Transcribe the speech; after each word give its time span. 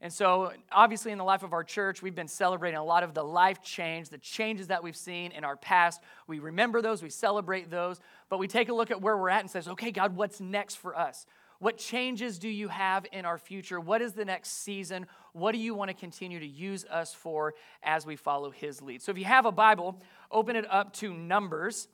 And 0.00 0.12
so, 0.12 0.52
obviously, 0.70 1.10
in 1.10 1.18
the 1.18 1.24
life 1.24 1.42
of 1.42 1.54
our 1.54 1.64
church, 1.64 2.02
we've 2.02 2.14
been 2.14 2.28
celebrating 2.28 2.76
a 2.78 2.84
lot 2.84 3.02
of 3.02 3.14
the 3.14 3.22
life 3.22 3.62
change, 3.62 4.10
the 4.10 4.18
changes 4.18 4.66
that 4.66 4.82
we've 4.82 4.96
seen 4.96 5.32
in 5.32 5.42
our 5.42 5.56
past. 5.56 6.02
We 6.26 6.38
remember 6.38 6.82
those, 6.82 7.02
we 7.02 7.08
celebrate 7.08 7.70
those, 7.70 7.98
but 8.28 8.38
we 8.38 8.46
take 8.46 8.68
a 8.68 8.74
look 8.74 8.90
at 8.90 9.00
where 9.00 9.16
we're 9.16 9.30
at 9.30 9.40
and 9.40 9.50
says, 9.50 9.68
okay, 9.68 9.90
God, 9.90 10.14
what's 10.14 10.38
next 10.38 10.74
for 10.74 10.96
us? 10.96 11.24
What 11.58 11.78
changes 11.78 12.38
do 12.38 12.48
you 12.50 12.68
have 12.68 13.06
in 13.10 13.24
our 13.24 13.38
future? 13.38 13.80
What 13.80 14.02
is 14.02 14.12
the 14.12 14.26
next 14.26 14.62
season? 14.62 15.06
What 15.32 15.52
do 15.52 15.58
you 15.58 15.74
want 15.74 15.88
to 15.88 15.94
continue 15.94 16.38
to 16.38 16.46
use 16.46 16.84
us 16.84 17.14
for 17.14 17.54
as 17.82 18.04
we 18.04 18.16
follow 18.16 18.50
His 18.50 18.82
lead? 18.82 19.00
So, 19.00 19.12
if 19.12 19.18
you 19.18 19.24
have 19.24 19.46
a 19.46 19.52
Bible, 19.52 19.98
open 20.30 20.56
it 20.56 20.70
up 20.70 20.92
to 20.94 21.14
Numbers. 21.14 21.88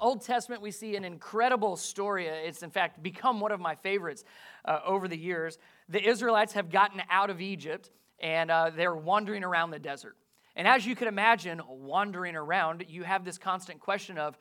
Old 0.00 0.22
Testament, 0.22 0.62
we 0.62 0.70
see 0.70 0.94
an 0.94 1.04
incredible 1.04 1.76
story. 1.76 2.26
It's, 2.26 2.62
in 2.62 2.70
fact, 2.70 3.02
become 3.02 3.40
one 3.40 3.50
of 3.50 3.58
my 3.58 3.74
favorites 3.74 4.24
uh, 4.64 4.78
over 4.84 5.08
the 5.08 5.18
years. 5.18 5.58
The 5.88 6.02
Israelites 6.06 6.52
have 6.52 6.70
gotten 6.70 7.02
out 7.10 7.30
of 7.30 7.40
Egypt 7.40 7.90
and 8.20 8.50
uh, 8.50 8.70
they're 8.74 8.94
wandering 8.94 9.44
around 9.44 9.70
the 9.70 9.78
desert. 9.78 10.16
And 10.54 10.66
as 10.66 10.86
you 10.86 10.96
can 10.96 11.08
imagine, 11.08 11.60
wandering 11.68 12.36
around, 12.36 12.84
you 12.88 13.02
have 13.04 13.24
this 13.24 13.38
constant 13.38 13.80
question 13.80 14.18
of, 14.18 14.36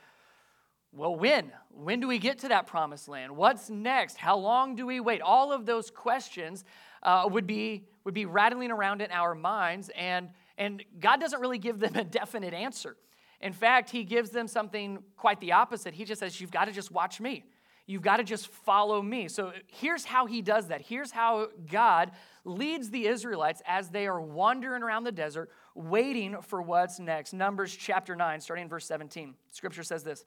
well, 0.91 1.15
when? 1.15 1.51
When 1.69 1.99
do 1.99 2.07
we 2.07 2.17
get 2.17 2.39
to 2.39 2.47
that 2.49 2.65
promised 2.65 3.07
land? 3.07 3.35
What's 3.35 3.69
next? 3.69 4.17
How 4.17 4.37
long 4.37 4.75
do 4.75 4.85
we 4.85 4.99
wait? 4.99 5.21
All 5.21 5.51
of 5.51 5.65
those 5.65 5.91
questions 5.91 6.63
uh, 7.03 7.27
would, 7.29 7.45
be, 7.45 7.85
would 8.03 8.13
be 8.13 8.25
rattling 8.25 8.71
around 8.71 9.01
in 9.01 9.11
our 9.11 9.35
minds, 9.35 9.91
and, 9.95 10.29
and 10.57 10.83
God 10.99 11.19
doesn't 11.19 11.39
really 11.39 11.59
give 11.59 11.79
them 11.79 11.95
a 11.95 12.03
definite 12.03 12.53
answer. 12.53 12.95
In 13.41 13.53
fact, 13.53 13.89
He 13.89 14.03
gives 14.03 14.29
them 14.29 14.47
something 14.47 14.99
quite 15.15 15.39
the 15.39 15.53
opposite. 15.53 15.93
He 15.93 16.05
just 16.05 16.19
says, 16.19 16.39
You've 16.41 16.51
got 16.51 16.65
to 16.65 16.71
just 16.71 16.91
watch 16.91 17.19
me. 17.19 17.45
You've 17.89 18.01
got 18.01 18.17
to 18.17 18.23
just 18.25 18.49
follow 18.49 19.01
me. 19.01 19.29
So 19.29 19.53
here's 19.67 20.03
how 20.03 20.25
he 20.25 20.41
does 20.41 20.67
that. 20.67 20.81
Here's 20.81 21.09
how 21.09 21.47
God 21.71 22.11
leads 22.43 22.89
the 22.89 23.07
Israelites 23.07 23.61
as 23.65 23.89
they 23.89 24.07
are 24.07 24.19
wandering 24.19 24.83
around 24.83 25.05
the 25.05 25.11
desert, 25.13 25.49
waiting 25.73 26.41
for 26.41 26.61
what's 26.61 26.99
next. 26.99 27.31
Numbers 27.31 27.73
chapter 27.73 28.13
9, 28.13 28.41
starting 28.41 28.63
in 28.63 28.69
verse 28.69 28.85
17. 28.85 29.35
Scripture 29.51 29.83
says 29.83 30.03
this 30.03 30.25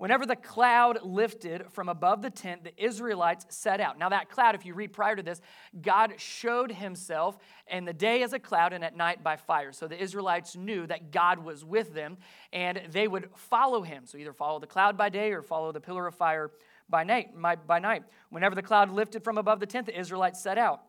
Whenever 0.00 0.24
the 0.24 0.34
cloud 0.34 1.02
lifted 1.02 1.62
from 1.72 1.90
above 1.90 2.22
the 2.22 2.30
tent, 2.30 2.64
the 2.64 2.72
Israelites 2.82 3.44
set 3.50 3.82
out. 3.82 3.98
Now, 3.98 4.08
that 4.08 4.30
cloud, 4.30 4.54
if 4.54 4.64
you 4.64 4.72
read 4.72 4.94
prior 4.94 5.14
to 5.14 5.22
this, 5.22 5.42
God 5.82 6.14
showed 6.16 6.72
himself 6.72 7.36
in 7.70 7.84
the 7.84 7.92
day 7.92 8.22
as 8.22 8.32
a 8.32 8.38
cloud 8.38 8.72
and 8.72 8.82
at 8.82 8.96
night 8.96 9.22
by 9.22 9.36
fire. 9.36 9.72
So 9.72 9.86
the 9.86 10.02
Israelites 10.02 10.56
knew 10.56 10.86
that 10.86 11.10
God 11.10 11.40
was 11.40 11.66
with 11.66 11.92
them 11.92 12.16
and 12.50 12.80
they 12.90 13.08
would 13.08 13.28
follow 13.36 13.82
him. 13.82 14.06
So 14.06 14.16
either 14.16 14.32
follow 14.32 14.58
the 14.58 14.66
cloud 14.66 14.96
by 14.96 15.10
day 15.10 15.32
or 15.32 15.42
follow 15.42 15.70
the 15.70 15.82
pillar 15.82 16.06
of 16.06 16.14
fire 16.14 16.50
by 16.88 17.04
night, 17.04 17.38
by 17.66 17.78
night. 17.78 18.04
Whenever 18.30 18.54
the 18.54 18.62
cloud 18.62 18.90
lifted 18.90 19.22
from 19.22 19.36
above 19.36 19.60
the 19.60 19.66
tent, 19.66 19.84
the 19.84 20.00
Israelites 20.00 20.42
set 20.42 20.56
out. 20.56 20.80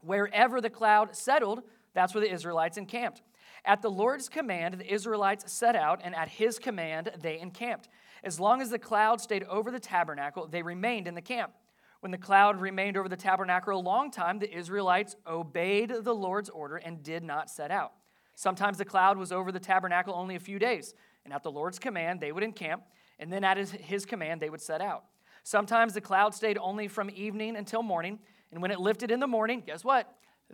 Wherever 0.00 0.62
the 0.62 0.70
cloud 0.70 1.14
settled, 1.14 1.62
that's 1.92 2.14
where 2.14 2.24
the 2.24 2.32
Israelites 2.32 2.78
encamped. 2.78 3.20
At 3.66 3.82
the 3.82 3.90
Lord's 3.90 4.30
command, 4.30 4.78
the 4.78 4.90
Israelites 4.90 5.52
set 5.52 5.74
out, 5.76 6.00
and 6.04 6.14
at 6.14 6.28
his 6.28 6.58
command, 6.58 7.10
they 7.20 7.38
encamped. 7.38 7.88
As 8.24 8.40
long 8.40 8.60
as 8.60 8.70
the 8.70 8.78
cloud 8.78 9.20
stayed 9.20 9.44
over 9.44 9.70
the 9.70 9.80
tabernacle, 9.80 10.46
they 10.46 10.62
remained 10.62 11.06
in 11.06 11.14
the 11.14 11.22
camp. 11.22 11.52
When 12.00 12.12
the 12.12 12.18
cloud 12.18 12.60
remained 12.60 12.96
over 12.96 13.08
the 13.08 13.16
tabernacle 13.16 13.78
a 13.78 13.80
long 13.80 14.10
time, 14.10 14.38
the 14.38 14.54
Israelites 14.54 15.16
obeyed 15.26 15.92
the 16.02 16.14
Lord's 16.14 16.50
order 16.50 16.76
and 16.76 17.02
did 17.02 17.22
not 17.22 17.50
set 17.50 17.70
out. 17.70 17.92
Sometimes 18.34 18.78
the 18.78 18.84
cloud 18.84 19.16
was 19.16 19.32
over 19.32 19.50
the 19.50 19.58
tabernacle 19.58 20.14
only 20.14 20.36
a 20.36 20.40
few 20.40 20.58
days, 20.58 20.94
and 21.24 21.32
at 21.32 21.42
the 21.42 21.50
Lord's 21.50 21.78
command, 21.78 22.20
they 22.20 22.32
would 22.32 22.42
encamp, 22.42 22.82
and 23.18 23.32
then 23.32 23.44
at 23.44 23.56
his 23.56 24.04
command, 24.04 24.40
they 24.40 24.50
would 24.50 24.60
set 24.60 24.80
out. 24.80 25.04
Sometimes 25.42 25.94
the 25.94 26.00
cloud 26.00 26.34
stayed 26.34 26.58
only 26.58 26.86
from 26.86 27.08
evening 27.10 27.56
until 27.56 27.82
morning, 27.82 28.18
and 28.52 28.60
when 28.60 28.70
it 28.70 28.78
lifted 28.78 29.10
in 29.10 29.20
the 29.20 29.26
morning, 29.26 29.62
guess 29.66 29.84
what? 29.84 30.12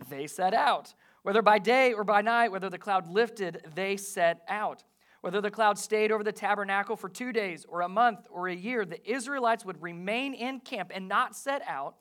They 0.09 0.27
set 0.27 0.53
out. 0.53 0.93
Whether 1.23 1.41
by 1.41 1.59
day 1.59 1.93
or 1.93 2.03
by 2.03 2.21
night, 2.21 2.51
whether 2.51 2.69
the 2.69 2.77
cloud 2.77 3.07
lifted, 3.07 3.65
they 3.75 3.97
set 3.97 4.43
out. 4.47 4.83
Whether 5.23 5.39
the 5.39 5.49
cloud 5.49 5.79
stayed 5.79 6.11
over 6.11 6.23
the 6.23 6.31
tabernacle 6.31 6.95
for 6.95 7.07
two 7.07 7.31
days 7.31 7.65
or 7.67 7.81
a 7.81 7.89
month 7.89 8.27
or 8.29 8.49
a 8.49 8.53
year, 8.55 8.85
the 8.85 8.99
Israelites 9.09 9.63
would 9.63 9.81
remain 9.81 10.33
in 10.33 10.59
camp 10.59 10.91
and 10.93 11.07
not 11.07 11.35
set 11.35 11.61
out, 11.65 11.95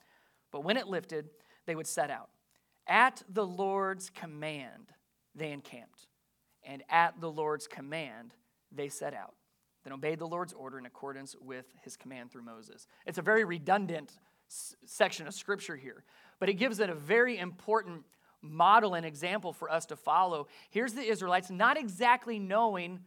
but 0.51 0.65
when 0.65 0.77
it 0.77 0.89
lifted, 0.89 1.31
they 1.65 1.77
would 1.77 1.87
set 1.87 2.11
out. 2.11 2.31
At 2.87 3.23
the 3.29 3.47
Lord's 3.47 4.11
command, 4.11 4.93
they 5.37 5.53
encamped, 5.53 6.09
and 6.65 6.83
at 6.91 7.21
the 7.21 7.31
Lord's 7.31 7.69
command, 7.69 8.35
they 8.73 8.89
set 8.89 9.15
out 9.15 9.35
then 9.85 9.93
obeyed 9.93 10.19
the 10.19 10.27
Lord's 10.27 10.53
order 10.53 10.79
in 10.79 10.87
accordance 10.87 11.35
with 11.41 11.67
his 11.83 11.97
command 11.97 12.31
through 12.31 12.43
Moses. 12.43 12.87
It's 13.07 13.19
a 13.19 13.23
very 13.23 13.45
redundant 13.45 14.13
s- 14.49 14.77
section 14.87 15.27
of 15.27 15.35
scripture 15.35 15.77
here, 15.77 16.05
but 16.39 16.49
it 16.49 16.55
gives 16.55 16.79
it 16.81 16.89
a 16.89 16.95
very 16.95 17.39
important 17.39 18.05
model 18.41 18.95
and 18.95 19.05
example 19.07 19.53
for 19.53 19.71
us 19.71 19.87
to 19.87 19.97
follow. 19.97 20.47
Here's 20.71 20.95
the 20.95 21.03
Israelites 21.03 21.51
not 21.51 21.77
exactly 21.77 22.39
knowing 22.39 23.01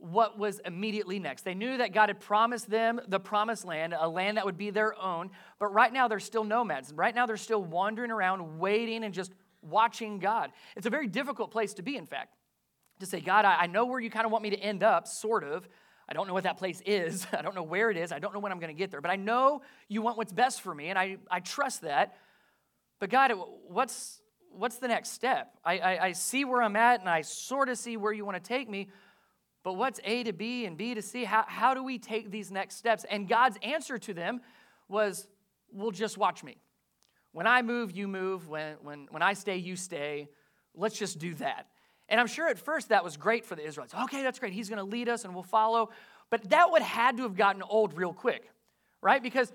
what 0.00 0.38
was 0.38 0.60
immediately 0.64 1.18
next. 1.18 1.44
They 1.44 1.54
knew 1.54 1.76
that 1.76 1.92
God 1.92 2.08
had 2.08 2.20
promised 2.20 2.68
them 2.70 3.00
the 3.06 3.20
promised 3.20 3.64
land, 3.64 3.94
a 3.98 4.08
land 4.08 4.38
that 4.38 4.46
would 4.46 4.56
be 4.56 4.70
their 4.70 5.00
own, 5.00 5.30
but 5.58 5.72
right 5.72 5.92
now 5.92 6.08
they're 6.08 6.18
still 6.18 6.44
nomads. 6.44 6.92
Right 6.92 7.14
now 7.14 7.26
they're 7.26 7.36
still 7.36 7.62
wandering 7.62 8.10
around, 8.10 8.58
waiting 8.58 9.04
and 9.04 9.12
just 9.12 9.32
watching 9.62 10.18
God. 10.18 10.52
It's 10.74 10.86
a 10.86 10.90
very 10.90 11.06
difficult 11.06 11.50
place 11.50 11.74
to 11.74 11.82
be, 11.82 11.96
in 11.96 12.06
fact, 12.06 12.34
to 13.00 13.06
say, 13.06 13.20
God, 13.20 13.44
I 13.44 13.66
know 13.66 13.86
where 13.86 14.00
you 14.00 14.10
kind 14.10 14.26
of 14.26 14.32
want 14.32 14.42
me 14.42 14.50
to 14.50 14.58
end 14.58 14.82
up, 14.82 15.06
sort 15.06 15.44
of, 15.44 15.68
I 16.10 16.12
don't 16.12 16.26
know 16.26 16.34
what 16.34 16.42
that 16.42 16.58
place 16.58 16.82
is. 16.84 17.26
I 17.32 17.42
don't 17.42 17.54
know 17.54 17.62
where 17.62 17.90
it 17.90 17.96
is. 17.96 18.10
I 18.10 18.18
don't 18.18 18.34
know 18.34 18.40
when 18.40 18.52
I'm 18.52 18.58
going 18.58 18.74
to 18.74 18.78
get 18.78 18.90
there. 18.90 19.00
But 19.00 19.12
I 19.12 19.16
know 19.16 19.62
you 19.88 20.02
want 20.02 20.18
what's 20.18 20.32
best 20.32 20.60
for 20.60 20.74
me, 20.74 20.88
and 20.88 20.98
I, 20.98 21.18
I 21.30 21.40
trust 21.40 21.82
that. 21.82 22.16
But 22.98 23.10
God, 23.10 23.32
what's, 23.68 24.20
what's 24.50 24.76
the 24.76 24.88
next 24.88 25.10
step? 25.10 25.54
I, 25.64 25.78
I, 25.78 26.04
I 26.06 26.12
see 26.12 26.44
where 26.44 26.62
I'm 26.62 26.76
at, 26.76 27.00
and 27.00 27.08
I 27.08 27.22
sort 27.22 27.68
of 27.68 27.78
see 27.78 27.96
where 27.96 28.12
you 28.12 28.24
want 28.24 28.42
to 28.42 28.46
take 28.46 28.68
me. 28.68 28.88
But 29.62 29.74
what's 29.74 30.00
A 30.04 30.22
to 30.24 30.32
B 30.32 30.64
and 30.64 30.76
B 30.76 30.94
to 30.94 31.02
C? 31.02 31.24
How, 31.24 31.44
how 31.46 31.74
do 31.74 31.82
we 31.82 31.98
take 31.98 32.30
these 32.30 32.50
next 32.50 32.76
steps? 32.76 33.04
And 33.10 33.28
God's 33.28 33.58
answer 33.62 33.98
to 33.98 34.14
them 34.14 34.40
was, 34.88 35.26
well, 35.72 35.90
just 35.90 36.16
watch 36.16 36.42
me. 36.42 36.56
When 37.32 37.46
I 37.46 37.62
move, 37.62 37.92
you 37.92 38.08
move. 38.08 38.48
When, 38.48 38.76
when, 38.82 39.06
when 39.10 39.22
I 39.22 39.34
stay, 39.34 39.56
you 39.56 39.76
stay. 39.76 40.28
Let's 40.74 40.98
just 40.98 41.18
do 41.18 41.34
that. 41.34 41.66
And 42.08 42.18
I'm 42.18 42.26
sure 42.26 42.48
at 42.48 42.58
first 42.58 42.88
that 42.88 43.04
was 43.04 43.16
great 43.16 43.44
for 43.44 43.54
the 43.54 43.64
Israelites. 43.64 43.94
Okay, 43.94 44.22
that's 44.22 44.38
great. 44.38 44.52
He's 44.52 44.68
going 44.68 44.78
to 44.78 44.84
lead 44.84 45.08
us 45.08 45.24
and 45.24 45.34
we'll 45.34 45.42
follow. 45.42 45.90
But 46.28 46.50
that 46.50 46.70
would 46.70 46.82
had 46.82 47.16
to 47.18 47.24
have 47.24 47.36
gotten 47.36 47.62
old 47.62 47.96
real 47.96 48.12
quick, 48.12 48.50
right? 49.00 49.22
Because, 49.22 49.52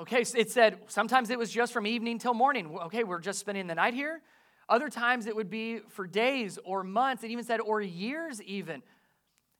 okay, 0.00 0.24
it 0.36 0.50
said 0.50 0.78
sometimes 0.88 1.30
it 1.30 1.38
was 1.38 1.50
just 1.50 1.72
from 1.72 1.86
evening 1.86 2.18
till 2.18 2.34
morning. 2.34 2.76
Okay, 2.84 3.04
we're 3.04 3.20
just 3.20 3.38
spending 3.38 3.66
the 3.66 3.74
night 3.74 3.94
here. 3.94 4.22
Other 4.68 4.88
times 4.88 5.26
it 5.26 5.36
would 5.36 5.50
be 5.50 5.80
for 5.88 6.06
days 6.06 6.58
or 6.64 6.82
months. 6.82 7.22
It 7.22 7.30
even 7.30 7.44
said, 7.44 7.60
or 7.60 7.80
years 7.80 8.40
even. 8.42 8.82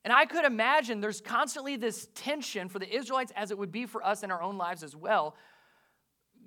And 0.04 0.12
I 0.12 0.26
could 0.26 0.44
imagine 0.44 1.00
there's 1.00 1.22
constantly 1.22 1.76
this 1.76 2.08
tension 2.14 2.68
for 2.68 2.78
the 2.78 2.94
Israelites 2.94 3.32
as 3.34 3.50
it 3.50 3.58
would 3.58 3.72
be 3.72 3.86
for 3.86 4.04
us 4.04 4.22
in 4.22 4.30
our 4.30 4.42
own 4.42 4.58
lives 4.58 4.82
as 4.82 4.94
well. 4.94 5.34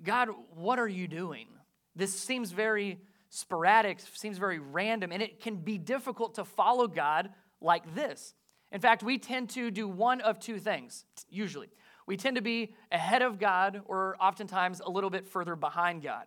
God, 0.04 0.28
what 0.54 0.78
are 0.78 0.88
you 0.88 1.08
doing? 1.08 1.48
This 1.96 2.16
seems 2.16 2.52
very 2.52 3.00
sporadic, 3.30 3.98
seems 4.14 4.38
very 4.38 4.60
random, 4.60 5.10
and 5.10 5.20
it 5.20 5.40
can 5.40 5.56
be 5.56 5.76
difficult 5.76 6.34
to 6.36 6.44
follow 6.44 6.86
God 6.86 7.30
like 7.60 7.94
this. 7.94 8.34
In 8.70 8.80
fact, 8.80 9.02
we 9.02 9.18
tend 9.18 9.50
to 9.50 9.70
do 9.70 9.88
one 9.88 10.20
of 10.20 10.38
two 10.38 10.60
things, 10.60 11.04
usually. 11.28 11.68
We 12.06 12.16
tend 12.16 12.36
to 12.36 12.42
be 12.42 12.74
ahead 12.92 13.22
of 13.22 13.38
God 13.38 13.82
or 13.86 14.16
oftentimes 14.20 14.80
a 14.80 14.88
little 14.88 15.10
bit 15.10 15.26
further 15.26 15.56
behind 15.56 16.02
God 16.02 16.26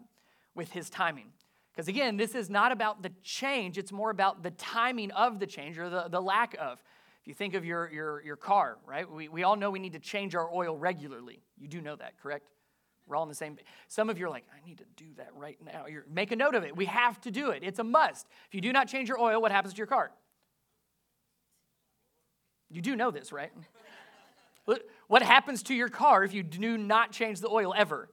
with 0.53 0.71
his 0.71 0.89
timing. 0.89 1.27
Because 1.71 1.87
again, 1.87 2.17
this 2.17 2.35
is 2.35 2.49
not 2.49 2.71
about 2.71 3.01
the 3.01 3.11
change, 3.23 3.77
it's 3.77 3.91
more 3.91 4.09
about 4.09 4.43
the 4.43 4.51
timing 4.51 5.11
of 5.11 5.39
the 5.39 5.47
change 5.47 5.77
or 5.77 5.89
the, 5.89 6.09
the 6.09 6.21
lack 6.21 6.55
of. 6.59 6.83
If 7.21 7.27
you 7.27 7.33
think 7.33 7.53
of 7.53 7.63
your, 7.63 7.89
your, 7.91 8.23
your 8.23 8.35
car, 8.35 8.77
right? 8.85 9.09
We, 9.09 9.27
we 9.27 9.43
all 9.43 9.55
know 9.55 9.69
we 9.69 9.79
need 9.79 9.93
to 9.93 9.99
change 9.99 10.33
our 10.33 10.51
oil 10.51 10.75
regularly. 10.75 11.43
You 11.57 11.67
do 11.67 11.79
know 11.79 11.95
that, 11.95 12.19
correct? 12.19 12.47
We're 13.05 13.15
all 13.15 13.23
in 13.23 13.29
the 13.29 13.35
same. 13.35 13.57
Some 13.87 14.09
of 14.09 14.17
you 14.17 14.25
are 14.25 14.29
like, 14.29 14.45
I 14.51 14.67
need 14.67 14.79
to 14.79 14.85
do 14.95 15.05
that 15.17 15.29
right 15.35 15.57
now. 15.63 15.85
You're, 15.85 16.05
make 16.09 16.31
a 16.31 16.35
note 16.35 16.55
of 16.55 16.63
it. 16.63 16.75
We 16.75 16.85
have 16.85 17.21
to 17.21 17.31
do 17.31 17.51
it. 17.51 17.61
It's 17.63 17.77
a 17.77 17.83
must. 17.83 18.25
If 18.47 18.55
you 18.55 18.61
do 18.61 18.73
not 18.73 18.87
change 18.87 19.07
your 19.07 19.19
oil, 19.19 19.39
what 19.39 19.51
happens 19.51 19.73
to 19.75 19.77
your 19.77 19.87
car? 19.87 20.11
You 22.71 22.81
do 22.81 22.95
know 22.95 23.11
this, 23.11 23.31
right? 23.31 23.51
what 25.07 25.21
happens 25.21 25.61
to 25.63 25.75
your 25.75 25.89
car 25.89 26.23
if 26.23 26.33
you 26.33 26.41
do 26.41 26.77
not 26.77 27.11
change 27.11 27.41
the 27.41 27.49
oil 27.49 27.73
ever? 27.75 28.09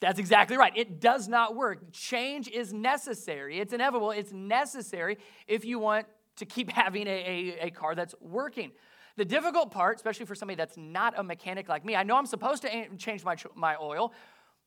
That's 0.00 0.18
exactly 0.18 0.56
right. 0.56 0.72
It 0.76 1.00
does 1.00 1.28
not 1.28 1.54
work. 1.54 1.92
Change 1.92 2.48
is 2.48 2.72
necessary. 2.72 3.58
It's 3.58 3.72
inevitable. 3.72 4.12
It's 4.12 4.32
necessary 4.32 5.18
if 5.46 5.64
you 5.64 5.78
want 5.78 6.06
to 6.38 6.46
keep 6.46 6.70
having 6.82 7.06
a, 7.06 7.10
a, 7.10 7.66
a 7.66 7.70
car 7.70 7.94
that's 7.94 8.14
working. 8.20 8.72
The 9.16 9.24
difficult 9.24 9.72
part, 9.72 9.96
especially 9.96 10.26
for 10.26 10.34
somebody 10.34 10.56
that's 10.56 10.76
not 10.76 11.18
a 11.18 11.22
mechanic 11.22 11.68
like 11.68 11.84
me, 11.84 11.96
I 11.96 12.04
know 12.04 12.16
I'm 12.16 12.26
supposed 12.26 12.62
to 12.62 12.88
change 12.96 13.24
my, 13.24 13.36
my 13.56 13.76
oil, 13.80 14.12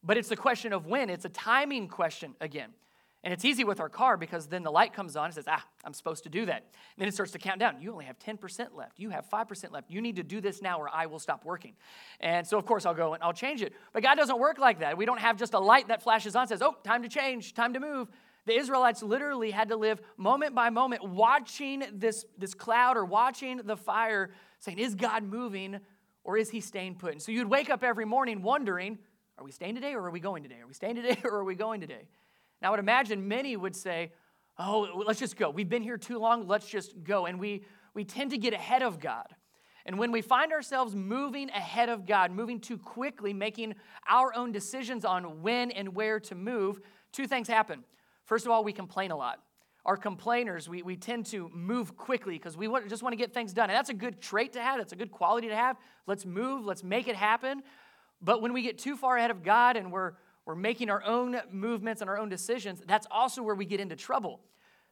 but 0.03 0.17
it's 0.17 0.29
a 0.31 0.35
question 0.35 0.73
of 0.73 0.87
when. 0.87 1.09
It's 1.09 1.25
a 1.25 1.29
timing 1.29 1.87
question 1.87 2.35
again. 2.41 2.71
And 3.23 3.31
it's 3.31 3.45
easy 3.45 3.63
with 3.63 3.79
our 3.79 3.87
car 3.87 4.17
because 4.17 4.47
then 4.47 4.63
the 4.63 4.71
light 4.71 4.93
comes 4.93 5.15
on 5.15 5.25
and 5.25 5.33
says, 5.33 5.45
ah, 5.47 5.63
I'm 5.85 5.93
supposed 5.93 6.23
to 6.23 6.29
do 6.29 6.45
that. 6.47 6.63
And 6.63 6.97
then 6.97 7.07
it 7.07 7.13
starts 7.13 7.31
to 7.33 7.39
count 7.39 7.59
down. 7.59 7.79
You 7.79 7.91
only 7.91 8.05
have 8.05 8.17
10% 8.17 8.75
left. 8.75 8.99
You 8.99 9.11
have 9.11 9.29
5% 9.29 9.71
left. 9.71 9.91
You 9.91 10.01
need 10.01 10.15
to 10.15 10.23
do 10.23 10.41
this 10.41 10.61
now 10.61 10.79
or 10.79 10.89
I 10.89 11.05
will 11.05 11.19
stop 11.19 11.45
working. 11.45 11.73
And 12.19 12.47
so, 12.47 12.57
of 12.57 12.65
course, 12.65 12.85
I'll 12.85 12.95
go 12.95 13.13
and 13.13 13.21
I'll 13.21 13.31
change 13.31 13.61
it. 13.61 13.73
But 13.93 14.01
God 14.01 14.15
doesn't 14.15 14.39
work 14.39 14.57
like 14.57 14.79
that. 14.79 14.97
We 14.97 15.05
don't 15.05 15.19
have 15.19 15.37
just 15.37 15.53
a 15.53 15.59
light 15.59 15.89
that 15.89 16.01
flashes 16.01 16.35
on 16.35 16.47
says, 16.47 16.63
oh, 16.63 16.75
time 16.83 17.03
to 17.03 17.09
change, 17.09 17.53
time 17.53 17.73
to 17.73 17.79
move. 17.79 18.09
The 18.45 18.57
Israelites 18.57 19.03
literally 19.03 19.51
had 19.51 19.69
to 19.69 19.75
live 19.75 20.01
moment 20.17 20.55
by 20.55 20.69
moment 20.69 21.03
watching 21.03 21.83
this, 21.93 22.25
this 22.37 22.53
cloud 22.53 22.97
or 22.97 23.05
watching 23.05 23.61
the 23.63 23.77
fire, 23.77 24.31
saying, 24.59 24.79
Is 24.79 24.95
God 24.95 25.23
moving 25.23 25.79
or 26.23 26.37
is 26.37 26.49
he 26.49 26.59
staying 26.59 26.95
put? 26.95 27.13
And 27.13 27.21
so 27.21 27.31
you'd 27.31 27.47
wake 27.47 27.69
up 27.69 27.83
every 27.83 28.05
morning 28.05 28.41
wondering, 28.41 28.97
Are 29.37 29.43
we 29.43 29.51
staying 29.51 29.75
today 29.75 29.93
or 29.93 30.05
are 30.05 30.11
we 30.11 30.19
going 30.19 30.41
today? 30.43 30.59
Are 30.59 30.67
we 30.67 30.73
staying 30.73 30.95
today 30.95 31.17
or 31.23 31.35
are 31.35 31.43
we 31.43 31.55
going 31.55 31.81
today? 31.81 32.07
Now, 32.61 32.69
I 32.69 32.71
would 32.71 32.79
imagine 32.79 33.27
many 33.27 33.55
would 33.55 33.75
say, 33.75 34.11
Oh, 34.57 35.03
let's 35.07 35.19
just 35.19 35.37
go. 35.37 35.49
We've 35.49 35.69
been 35.69 35.83
here 35.83 35.97
too 35.97 36.19
long. 36.19 36.47
Let's 36.47 36.67
just 36.67 37.03
go. 37.03 37.25
And 37.25 37.39
we, 37.39 37.63
we 37.93 38.03
tend 38.03 38.31
to 38.31 38.37
get 38.37 38.53
ahead 38.53 38.81
of 38.81 38.99
God. 38.99 39.27
And 39.85 39.97
when 39.97 40.11
we 40.11 40.21
find 40.21 40.51
ourselves 40.51 40.95
moving 40.95 41.49
ahead 41.49 41.89
of 41.89 42.05
God, 42.05 42.31
moving 42.31 42.59
too 42.59 42.77
quickly, 42.77 43.33
making 43.33 43.75
our 44.07 44.35
own 44.35 44.51
decisions 44.51 45.05
on 45.05 45.41
when 45.41 45.71
and 45.71 45.95
where 45.95 46.19
to 46.21 46.35
move, 46.35 46.79
two 47.11 47.27
things 47.27 47.47
happen. 47.47 47.83
First 48.25 48.45
of 48.45 48.51
all, 48.51 48.63
we 48.63 48.73
complain 48.73 49.11
a 49.11 49.17
lot. 49.17 49.39
Our 49.85 49.97
complainers, 49.97 50.69
we, 50.69 50.83
we 50.83 50.95
tend 50.95 51.25
to 51.27 51.49
move 51.53 51.97
quickly 51.97 52.35
because 52.35 52.55
we 52.55 52.67
want, 52.67 52.87
just 52.87 53.01
want 53.01 53.13
to 53.13 53.17
get 53.17 53.33
things 53.33 53.51
done. 53.51 53.69
And 53.69 53.77
that's 53.77 53.89
a 53.89 53.95
good 53.95 54.21
trait 54.21 54.53
to 54.53 54.61
have, 54.61 54.77
that's 54.77 54.93
a 54.93 54.95
good 54.95 55.11
quality 55.11 55.47
to 55.47 55.55
have. 55.55 55.77
Let's 56.05 56.25
move, 56.25 56.65
let's 56.65 56.83
make 56.83 57.07
it 57.07 57.15
happen. 57.15 57.63
But 58.21 58.41
when 58.41 58.53
we 58.53 58.61
get 58.61 58.77
too 58.77 58.95
far 58.95 59.17
ahead 59.17 59.31
of 59.31 59.43
God 59.43 59.75
and 59.75 59.91
we're 59.91 60.13
we're 60.45 60.55
making 60.55 60.89
our 60.89 61.03
own 61.03 61.39
movements 61.51 62.01
and 62.01 62.09
our 62.09 62.17
own 62.17 62.29
decisions, 62.29 62.81
that's 62.87 63.07
also 63.11 63.43
where 63.43 63.55
we 63.55 63.65
get 63.65 63.79
into 63.79 63.95
trouble. 63.95 64.39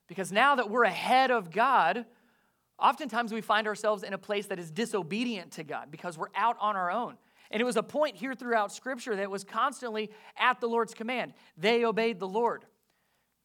Because 0.08 0.32
now 0.32 0.56
that 0.56 0.70
we're 0.70 0.84
ahead 0.84 1.32
of 1.32 1.52
God, 1.52 2.06
oftentimes 2.78 3.34
we 3.34 3.42
find 3.42 3.68
ourselves 3.68 4.04
in 4.04 4.14
a 4.14 4.18
place 4.18 4.48
that 4.48 4.60
is 4.60 4.72
disobedient 4.72 5.52
to 5.54 5.64
God 5.64 5.92
because 5.92 6.18
we're 6.18 6.30
out 6.36 6.58
on 6.60 6.76
our 6.76 6.92
own. 6.92 7.18
And 7.52 7.62
it 7.62 7.66
was 7.66 7.78
a 7.78 7.84
point 7.84 8.16
here 8.16 8.36
throughout 8.36 8.72
Scripture 8.72 9.16
that 9.16 9.32
was 9.32 9.44
constantly 9.44 10.12
at 10.38 10.60
the 10.60 10.68
Lord's 10.68 10.94
command. 10.94 11.34
They 11.58 11.84
obeyed 11.84 12.20
the 12.20 12.28
Lord. 12.28 12.66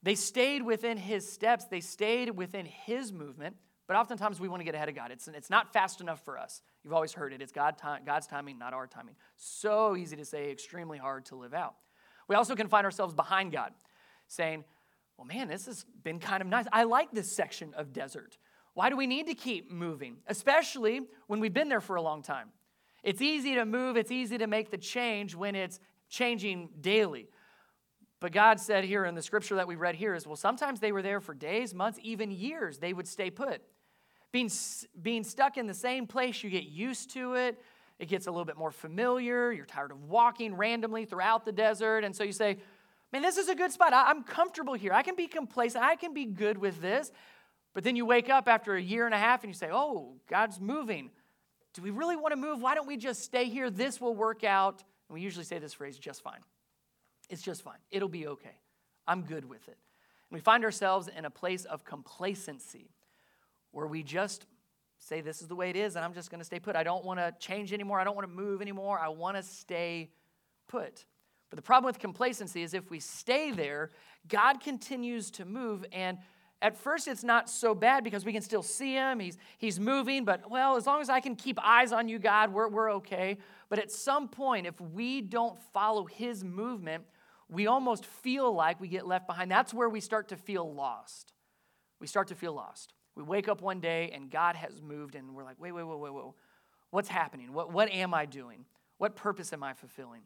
They 0.05 0.15
stayed 0.15 0.63
within 0.63 0.99
His 0.99 1.31
steps, 1.31 1.65
they 1.65 1.81
stayed 1.81 2.31
within 2.31 2.67
His 2.67 3.13
movement. 3.13 3.57
But 3.87 3.97
oftentimes 3.97 4.41
we 4.41 4.49
want 4.49 4.61
to 4.61 4.65
get 4.65 4.75
ahead 4.75 4.89
of 4.89 4.95
God. 4.95 5.11
It's, 5.11 5.29
it's 5.29 5.51
not 5.51 5.73
fast 5.73 6.01
enough 6.01 6.25
for 6.25 6.39
us. 6.39 6.63
You've 6.83 6.95
always 6.95 7.13
heard 7.13 7.35
it. 7.35 7.43
It's 7.43 7.53
God, 7.53 7.75
God's 8.07 8.27
timing, 8.27 8.59
not 8.59 8.73
our 8.73 8.87
timing. 8.87 9.15
So 9.37 9.95
easy 9.95 10.17
to 10.17 10.25
say, 10.25 10.51
extremely 10.51 10.97
hard 10.97 11.27
to 11.27 11.37
live 11.37 11.53
out. 11.53 11.75
We 12.27 12.35
also 12.35 12.55
can 12.55 12.69
find 12.69 12.87
ourselves 12.87 13.13
behind 13.15 13.53
God, 13.53 13.73
saying, 14.27 14.65
well, 15.19 15.27
man, 15.27 15.49
this 15.49 15.67
has 15.67 15.85
been 16.03 16.19
kind 16.19 16.41
of 16.41 16.49
nice. 16.49 16.65
I 16.73 16.85
like 16.85 17.13
this 17.13 17.31
section 17.31 17.75
of 17.75 17.93
desert. 17.93 18.39
Why 18.73 18.89
do 18.89 18.97
we 18.97 19.07
need 19.07 19.27
to 19.27 19.35
keep 19.35 19.71
moving, 19.71 20.17
especially 20.27 21.03
when 21.27 21.41
we've 21.41 21.53
been 21.53 21.69
there 21.69 21.83
for 21.83 21.97
a 21.97 22.03
long 22.03 22.23
time? 22.23 22.49
It's 23.03 23.21
easy 23.21 23.55
to 23.55 23.67
move, 23.67 23.99
it's 23.99 24.11
easy 24.11 24.39
to 24.39 24.47
make 24.47 24.71
the 24.71 24.79
change 24.79 25.35
when 25.35 25.55
it's 25.55 25.79
changing 26.09 26.71
daily. 26.81 27.29
But 28.25 28.33
God 28.33 28.59
said 28.59 28.85
here 28.85 29.05
in 29.05 29.15
the 29.15 29.21
scripture 29.21 29.57
that 29.57 29.69
we 29.69 29.77
read 29.77 29.97
here 29.97 30.15
is 30.15 30.27
well, 30.27 30.35
sometimes 30.35 30.81
they 30.81 30.93
were 30.93 31.03
there 31.03 31.21
for 31.21 31.35
days, 31.35 31.75
months, 31.75 31.99
even 32.03 32.31
years. 32.31 32.79
They 32.79 32.95
would 32.95 33.07
stay 33.07 33.29
put. 33.29 33.61
Being, 34.33 34.51
being 35.03 35.25
stuck 35.25 35.59
in 35.59 35.67
the 35.67 35.75
same 35.75 36.07
place, 36.07 36.43
you 36.43 36.49
get 36.49 36.65
used 36.65 37.11
to 37.11 37.35
it. 37.35 37.61
It 37.99 38.09
gets 38.09 38.27
a 38.27 38.31
little 38.31 38.47
bit 38.47 38.57
more 38.57 38.71
familiar. 38.71 39.53
You're 39.53 39.67
tired 39.67 39.91
of 39.91 40.05
walking 40.05 40.55
randomly 40.55 41.05
throughout 41.05 41.45
the 41.45 41.53
desert. 41.53 42.03
And 42.03 42.17
so 42.17 42.25
you 42.25 42.33
say, 42.33 42.57
man, 43.13 43.21
this 43.21 43.37
is 43.37 43.51
a 43.51 43.55
good 43.55 43.73
spot. 43.73 43.93
I'm 43.93 44.23
comfortable 44.23 44.73
here. 44.73 44.95
I 44.95 45.03
can 45.03 45.17
be 45.17 45.27
complacent. 45.27 45.85
I 45.85 45.95
can 45.95 46.15
be 46.15 46.25
good 46.25 46.57
with 46.57 46.81
this. 46.81 47.13
But 47.75 47.85
then 47.85 47.95
you 47.95 48.07
wake 48.07 48.31
up 48.31 48.49
after 48.49 48.75
a 48.75 48.81
year 48.81 49.05
and 49.05 49.15
a 49.15 49.19
half 49.19 49.45
and 49.45 49.53
you 49.53 49.55
say, 49.55 49.69
oh, 49.71 50.15
God's 50.31 50.59
moving. 50.59 51.11
Do 51.75 51.83
we 51.83 51.91
really 51.91 52.17
want 52.17 52.33
to 52.33 52.37
move? 52.37 52.63
Why 52.63 52.75
don't 52.75 52.89
we 52.89 52.97
just 52.97 53.23
stay 53.23 53.51
here? 53.51 53.69
This 53.69 54.01
will 54.01 54.15
work 54.15 54.45
out. 54.45 54.83
And 55.11 55.15
we 55.15 55.21
usually 55.21 55.45
say 55.45 55.59
this 55.59 55.75
phrase, 55.75 55.99
just 55.99 56.23
fine. 56.23 56.41
It's 57.31 57.43
just 57.43 57.63
fine. 57.63 57.79
It'll 57.91 58.09
be 58.09 58.27
okay. 58.27 58.57
I'm 59.07 59.23
good 59.23 59.49
with 59.49 59.67
it. 59.69 59.77
And 60.31 60.37
we 60.37 60.41
find 60.41 60.65
ourselves 60.65 61.09
in 61.17 61.25
a 61.25 61.31
place 61.31 61.65
of 61.65 61.85
complacency 61.85 62.91
where 63.73 63.87
we 63.87 64.03
just 64.03 64.47
say 64.99 65.21
this 65.21 65.43
is 65.43 65.49
the 65.49 65.55
way 65.55 65.71
it 65.71 65.77
is 65.77 65.97
and 65.97 66.05
I'm 66.05 66.15
just 66.15 66.31
going 66.31 66.41
to 66.41 66.45
stay 66.45 66.59
put. 66.59 66.77
I 66.77 66.83
don't 66.83 67.05
want 67.05 67.21
to 67.21 67.35
change 67.39 67.73
anymore. 67.73 68.01
I 68.01 68.05
don't 68.05 68.17
want 68.17 68.29
to 68.29 68.35
move 68.35 68.63
anymore. 68.63 68.99
I 68.99 69.09
want 69.09 69.37
to 69.37 69.43
stay 69.43 70.11
put. 70.69 71.05
But 71.51 71.57
the 71.57 71.63
problem 71.63 71.87
with 71.87 71.99
complacency 71.99 72.63
is 72.63 72.75
if 72.75 72.91
we 72.91 73.01
stay 73.01 73.51
there, 73.51 73.91
God 74.29 74.61
continues 74.61 75.31
to 75.33 75.45
move 75.45 75.85
and 75.93 76.19
at 76.63 76.75
first 76.77 77.09
it's 77.09 77.23
not 77.23 77.51
so 77.51 77.75
bad 77.75 78.03
because 78.03 78.25
we 78.25 78.33
can 78.33 78.41
still 78.41 78.63
see 78.63 78.95
him 78.95 79.21
he's, 79.21 79.37
he's 79.59 79.79
moving 79.79 80.25
but 80.25 80.51
well 80.51 80.77
as 80.77 80.87
long 80.87 81.01
as 81.01 81.11
i 81.11 81.21
can 81.21 81.37
keep 81.37 81.59
eyes 81.63 81.93
on 81.93 82.09
you 82.09 82.19
god 82.19 82.53
we're, 82.53 82.69
we're 82.69 82.93
okay 82.93 83.37
but 83.69 83.79
at 83.79 83.91
some 83.91 84.29
point 84.29 84.67
if 84.67 84.81
we 84.81 85.21
don't 85.21 85.59
follow 85.73 86.07
his 86.07 86.43
movement 86.43 87.05
we 87.55 87.67
almost 87.67 88.05
feel 88.05 88.53
like 88.53 88.81
we 88.81 88.89
get 88.89 89.07
left 89.07 89.27
behind 89.27 89.51
that's 89.51 89.73
where 89.73 89.89
we 89.89 90.01
start 90.01 90.29
to 90.29 90.37
feel 90.37 90.73
lost 90.73 91.33
we 92.01 92.07
start 92.07 92.29
to 92.29 92.35
feel 92.35 92.53
lost 92.53 92.95
we 93.17 93.23
wake 93.23 93.49
up 93.49 93.63
one 93.63 93.81
day 93.81 94.11
and 94.13 94.31
God 94.31 94.57
has 94.57 94.81
moved, 94.83 95.15
and 95.15 95.35
we're 95.35 95.45
like, 95.45 95.61
wait, 95.61 95.73
wait, 95.73 95.85
wait, 95.85 95.99
wait, 95.99 96.13
wait. 96.13 96.25
What's 96.91 97.09
happening? 97.09 97.53
What, 97.53 97.73
what 97.73 97.91
am 97.91 98.15
I 98.15 98.27
doing? 98.27 98.65
What 98.99 99.17
purpose 99.17 99.53
am 99.53 99.63
I 99.63 99.73
fulfilling? 99.73 100.23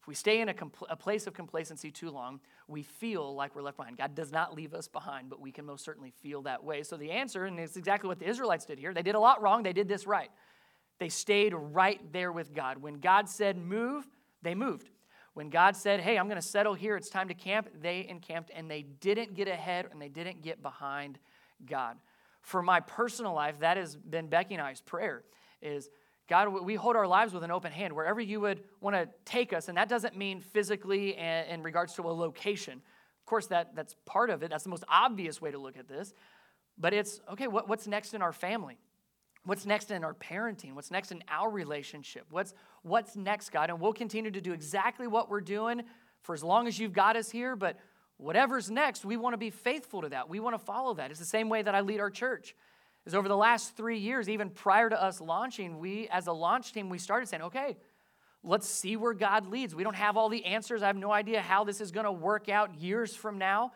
If 0.00 0.06
we 0.06 0.14
stay 0.14 0.40
in 0.40 0.48
a, 0.48 0.54
compl- 0.54 0.86
a 0.88 0.96
place 0.96 1.26
of 1.26 1.34
complacency 1.34 1.90
too 1.90 2.10
long, 2.10 2.40
we 2.66 2.82
feel 2.82 3.34
like 3.34 3.54
we're 3.54 3.62
left 3.62 3.76
behind. 3.76 3.98
God 3.98 4.14
does 4.14 4.32
not 4.32 4.54
leave 4.54 4.74
us 4.74 4.88
behind, 4.88 5.28
but 5.28 5.40
we 5.40 5.50
can 5.50 5.64
most 5.64 5.84
certainly 5.84 6.12
feel 6.22 6.42
that 6.42 6.62
way. 6.62 6.82
So 6.82 6.96
the 6.96 7.10
answer, 7.10 7.46
and 7.46 7.58
it's 7.58 7.76
exactly 7.76 8.08
what 8.08 8.18
the 8.18 8.28
Israelites 8.28 8.64
did 8.64 8.78
here, 8.78 8.94
they 8.94 9.02
did 9.02 9.16
a 9.16 9.20
lot 9.20 9.42
wrong, 9.42 9.62
they 9.62 9.72
did 9.72 9.88
this 9.88 10.06
right. 10.06 10.30
They 10.98 11.08
stayed 11.08 11.54
right 11.54 12.00
there 12.12 12.32
with 12.32 12.52
God. 12.54 12.78
When 12.78 12.98
God 13.00 13.28
said 13.28 13.56
move, 13.56 14.06
they 14.42 14.54
moved. 14.54 14.90
When 15.34 15.50
God 15.50 15.76
said, 15.76 16.00
hey, 16.00 16.18
I'm 16.18 16.26
going 16.26 16.40
to 16.40 16.46
settle 16.46 16.74
here, 16.74 16.96
it's 16.96 17.10
time 17.10 17.28
to 17.28 17.34
camp, 17.34 17.68
they 17.80 18.06
encamped 18.08 18.50
and 18.54 18.70
they 18.70 18.82
didn't 18.82 19.34
get 19.34 19.48
ahead 19.48 19.86
and 19.90 20.00
they 20.00 20.08
didn't 20.08 20.42
get 20.42 20.62
behind 20.62 21.18
God 21.64 21.96
for 22.48 22.62
my 22.62 22.80
personal 22.80 23.34
life, 23.34 23.58
that 23.60 23.76
has 23.76 23.94
been 23.94 24.28
Becky 24.28 24.54
and 24.54 24.62
I's 24.62 24.80
prayer 24.80 25.22
is 25.60 25.90
God, 26.30 26.48
we 26.48 26.74
hold 26.74 26.96
our 26.96 27.06
lives 27.06 27.32
with 27.32 27.42
an 27.42 27.50
open 27.50 27.72
hand 27.72 27.94
wherever 27.94 28.20
you 28.20 28.40
would 28.40 28.62
want 28.80 28.96
to 28.96 29.08
take 29.24 29.52
us. 29.52 29.68
And 29.68 29.76
that 29.78 29.88
doesn't 29.88 30.16
mean 30.16 30.40
physically 30.40 31.14
and 31.16 31.48
in 31.48 31.62
regards 31.62 31.94
to 31.94 32.02
a 32.02 32.12
location. 32.12 32.74
Of 32.74 33.26
course, 33.26 33.46
that, 33.46 33.74
that's 33.74 33.96
part 34.04 34.28
of 34.28 34.42
it. 34.42 34.50
That's 34.50 34.64
the 34.64 34.70
most 34.70 34.84
obvious 34.88 35.40
way 35.40 35.50
to 35.50 35.58
look 35.58 35.78
at 35.78 35.88
this. 35.88 36.12
But 36.78 36.92
it's 36.92 37.20
okay, 37.32 37.48
what, 37.48 37.68
what's 37.68 37.86
next 37.86 38.14
in 38.14 38.22
our 38.22 38.32
family? 38.32 38.78
What's 39.44 39.64
next 39.64 39.90
in 39.90 40.04
our 40.04 40.14
parenting? 40.14 40.74
What's 40.74 40.90
next 40.90 41.12
in 41.12 41.22
our 41.28 41.50
relationship? 41.50 42.26
What's, 42.30 42.54
what's 42.82 43.16
next, 43.16 43.50
God? 43.50 43.70
And 43.70 43.80
we'll 43.80 43.92
continue 43.92 44.30
to 44.30 44.40
do 44.40 44.52
exactly 44.52 45.06
what 45.06 45.30
we're 45.30 45.40
doing 45.40 45.82
for 46.22 46.34
as 46.34 46.44
long 46.44 46.66
as 46.66 46.78
you've 46.78 46.92
got 46.92 47.16
us 47.16 47.30
here. 47.30 47.56
But 47.56 47.78
whatever's 48.18 48.70
next, 48.70 49.04
we 49.04 49.16
want 49.16 49.34
to 49.34 49.38
be 49.38 49.50
faithful 49.50 50.02
to 50.02 50.08
that. 50.10 50.28
We 50.28 50.40
want 50.40 50.54
to 50.54 50.64
follow 50.64 50.94
that. 50.94 51.10
It's 51.10 51.20
the 51.20 51.26
same 51.26 51.48
way 51.48 51.62
that 51.62 51.74
I 51.74 51.80
lead 51.80 52.00
our 52.00 52.10
church. 52.10 52.54
Is 53.06 53.14
over 53.14 53.28
the 53.28 53.36
last 53.36 53.74
three 53.74 53.98
years, 53.98 54.28
even 54.28 54.50
prior 54.50 54.90
to 54.90 55.02
us 55.02 55.18
launching, 55.18 55.78
we 55.78 56.08
as 56.08 56.26
a 56.26 56.32
launch 56.32 56.74
team, 56.74 56.90
we 56.90 56.98
started 56.98 57.26
saying, 57.26 57.44
okay, 57.44 57.78
let's 58.42 58.68
see 58.68 58.96
where 58.96 59.14
God 59.14 59.46
leads. 59.46 59.74
We 59.74 59.82
don't 59.82 59.96
have 59.96 60.18
all 60.18 60.28
the 60.28 60.44
answers. 60.44 60.82
I 60.82 60.88
have 60.88 60.96
no 60.96 61.10
idea 61.10 61.40
how 61.40 61.64
this 61.64 61.80
is 61.80 61.90
going 61.90 62.04
to 62.04 62.12
work 62.12 62.50
out 62.50 62.74
years 62.74 63.14
from 63.16 63.38
now, 63.38 63.72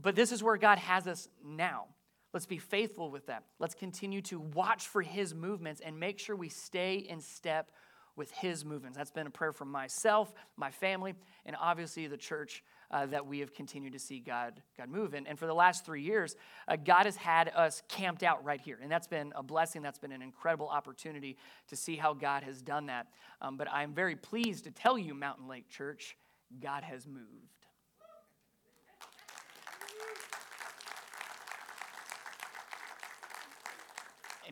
but 0.00 0.14
this 0.14 0.32
is 0.32 0.42
where 0.42 0.56
God 0.56 0.78
has 0.78 1.06
us 1.06 1.28
now. 1.44 1.88
Let's 2.32 2.46
be 2.46 2.58
faithful 2.58 3.10
with 3.10 3.26
that. 3.26 3.44
Let's 3.58 3.74
continue 3.74 4.22
to 4.22 4.40
watch 4.40 4.86
for 4.86 5.02
his 5.02 5.34
movements 5.34 5.80
and 5.84 5.98
make 5.98 6.18
sure 6.18 6.34
we 6.34 6.48
stay 6.48 6.96
in 6.96 7.20
step 7.20 7.70
with 8.16 8.30
his 8.30 8.64
movements. 8.64 8.96
That's 8.96 9.10
been 9.10 9.26
a 9.26 9.30
prayer 9.30 9.52
from 9.52 9.70
myself, 9.70 10.32
my 10.56 10.70
family, 10.70 11.14
and 11.46 11.56
obviously 11.58 12.06
the 12.06 12.16
church 12.16 12.62
uh, 12.90 13.06
that 13.06 13.26
we 13.26 13.38
have 13.40 13.54
continued 13.54 13.94
to 13.94 13.98
see 13.98 14.18
God, 14.20 14.60
God 14.76 14.88
move. 14.90 15.14
And, 15.14 15.26
and 15.26 15.38
for 15.38 15.46
the 15.46 15.54
last 15.54 15.86
three 15.86 16.02
years, 16.02 16.36
uh, 16.68 16.76
God 16.76 17.06
has 17.06 17.16
had 17.16 17.48
us 17.54 17.82
camped 17.88 18.22
out 18.22 18.44
right 18.44 18.60
here. 18.60 18.78
And 18.82 18.90
that's 18.90 19.06
been 19.06 19.32
a 19.34 19.42
blessing. 19.42 19.80
That's 19.80 19.98
been 19.98 20.12
an 20.12 20.20
incredible 20.20 20.68
opportunity 20.68 21.38
to 21.68 21.76
see 21.76 21.96
how 21.96 22.12
God 22.12 22.42
has 22.42 22.60
done 22.60 22.86
that. 22.86 23.06
Um, 23.40 23.56
but 23.56 23.68
I'm 23.72 23.94
very 23.94 24.16
pleased 24.16 24.64
to 24.64 24.70
tell 24.70 24.98
you, 24.98 25.14
Mountain 25.14 25.48
Lake 25.48 25.70
Church, 25.70 26.16
God 26.60 26.84
has 26.84 27.06
moved. 27.06 27.61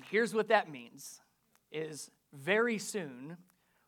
And 0.01 0.09
here's 0.11 0.33
what 0.33 0.49
that 0.49 0.71
means 0.71 1.21
is 1.71 2.11
very 2.33 2.79
soon 2.79 3.37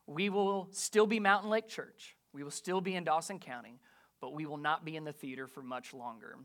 we 0.06 0.28
will 0.28 0.68
still 0.70 1.06
be 1.06 1.18
Mountain 1.18 1.48
Lake 1.48 1.68
Church. 1.68 2.16
We 2.34 2.44
will 2.44 2.50
still 2.50 2.82
be 2.82 2.96
in 2.96 3.04
Dawson 3.04 3.38
County, 3.38 3.80
but 4.20 4.34
we 4.34 4.44
will 4.44 4.58
not 4.58 4.84
be 4.84 4.94
in 4.94 5.04
the 5.04 5.12
theater 5.14 5.46
for 5.46 5.62
much 5.62 5.94
longer. 5.94 6.36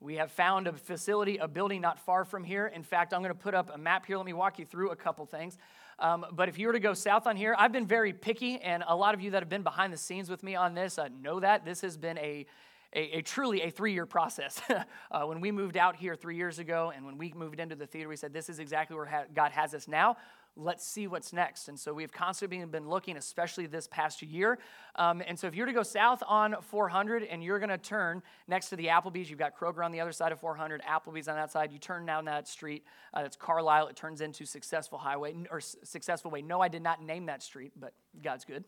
We 0.00 0.16
have 0.16 0.30
found 0.30 0.66
a 0.66 0.74
facility, 0.74 1.38
a 1.38 1.48
building 1.48 1.80
not 1.80 1.98
far 1.98 2.26
from 2.26 2.44
here. 2.44 2.66
In 2.66 2.82
fact, 2.82 3.14
I'm 3.14 3.22
going 3.22 3.32
to 3.32 3.38
put 3.38 3.54
up 3.54 3.74
a 3.74 3.78
map 3.78 4.04
here. 4.04 4.18
Let 4.18 4.26
me 4.26 4.34
walk 4.34 4.58
you 4.58 4.66
through 4.66 4.90
a 4.90 4.96
couple 4.96 5.24
things. 5.24 5.56
Um, 5.98 6.26
but 6.32 6.50
if 6.50 6.58
you 6.58 6.66
were 6.66 6.74
to 6.74 6.78
go 6.78 6.92
south 6.92 7.26
on 7.26 7.36
here, 7.36 7.56
I've 7.58 7.72
been 7.72 7.86
very 7.86 8.12
picky, 8.12 8.58
and 8.60 8.84
a 8.86 8.94
lot 8.94 9.14
of 9.14 9.22
you 9.22 9.30
that 9.30 9.40
have 9.40 9.48
been 9.48 9.62
behind 9.62 9.94
the 9.94 9.96
scenes 9.96 10.28
with 10.28 10.42
me 10.42 10.56
on 10.56 10.74
this 10.74 10.98
uh, 10.98 11.08
know 11.22 11.40
that. 11.40 11.64
This 11.64 11.80
has 11.80 11.96
been 11.96 12.18
a, 12.18 12.44
a, 12.96 13.18
a 13.18 13.22
truly 13.22 13.62
a 13.62 13.70
three 13.70 13.92
year 13.92 14.06
process. 14.06 14.60
uh, 15.10 15.22
when 15.24 15.40
we 15.40 15.52
moved 15.52 15.76
out 15.76 15.94
here 15.94 16.16
three 16.16 16.36
years 16.36 16.58
ago 16.58 16.92
and 16.94 17.04
when 17.04 17.18
we 17.18 17.32
moved 17.36 17.60
into 17.60 17.76
the 17.76 17.86
theater, 17.86 18.08
we 18.08 18.16
said, 18.16 18.32
This 18.32 18.48
is 18.48 18.58
exactly 18.58 18.96
where 18.96 19.06
ha- 19.06 19.24
God 19.32 19.52
has 19.52 19.74
us 19.74 19.86
now 19.86 20.16
let's 20.56 20.86
see 20.86 21.06
what's 21.06 21.32
next. 21.32 21.68
And 21.68 21.78
so 21.78 21.92
we've 21.92 22.12
constantly 22.12 22.64
been 22.64 22.88
looking, 22.88 23.16
especially 23.16 23.66
this 23.66 23.86
past 23.86 24.22
year. 24.22 24.58
Um, 24.94 25.22
and 25.26 25.38
so 25.38 25.46
if 25.46 25.54
you're 25.54 25.66
to 25.66 25.72
go 25.72 25.82
south 25.82 26.22
on 26.26 26.56
400 26.62 27.24
and 27.24 27.44
you're 27.44 27.58
going 27.58 27.68
to 27.68 27.78
turn 27.78 28.22
next 28.48 28.70
to 28.70 28.76
the 28.76 28.86
Applebee's, 28.86 29.28
you've 29.28 29.38
got 29.38 29.56
Kroger 29.56 29.84
on 29.84 29.92
the 29.92 30.00
other 30.00 30.12
side 30.12 30.32
of 30.32 30.40
400, 30.40 30.82
Applebee's 30.82 31.28
on 31.28 31.36
that 31.36 31.52
side. 31.52 31.72
You 31.72 31.78
turn 31.78 32.06
down 32.06 32.24
that 32.24 32.48
street. 32.48 32.84
Uh, 33.14 33.22
it's 33.26 33.36
Carlisle. 33.36 33.88
It 33.88 33.96
turns 33.96 34.22
into 34.22 34.46
Successful 34.46 34.98
Highway 34.98 35.34
or 35.50 35.60
Successful 35.60 36.30
Way. 36.30 36.40
No, 36.42 36.60
I 36.60 36.68
did 36.68 36.82
not 36.82 37.02
name 37.02 37.26
that 37.26 37.42
street, 37.42 37.72
but 37.78 37.92
God's 38.22 38.44
good. 38.44 38.64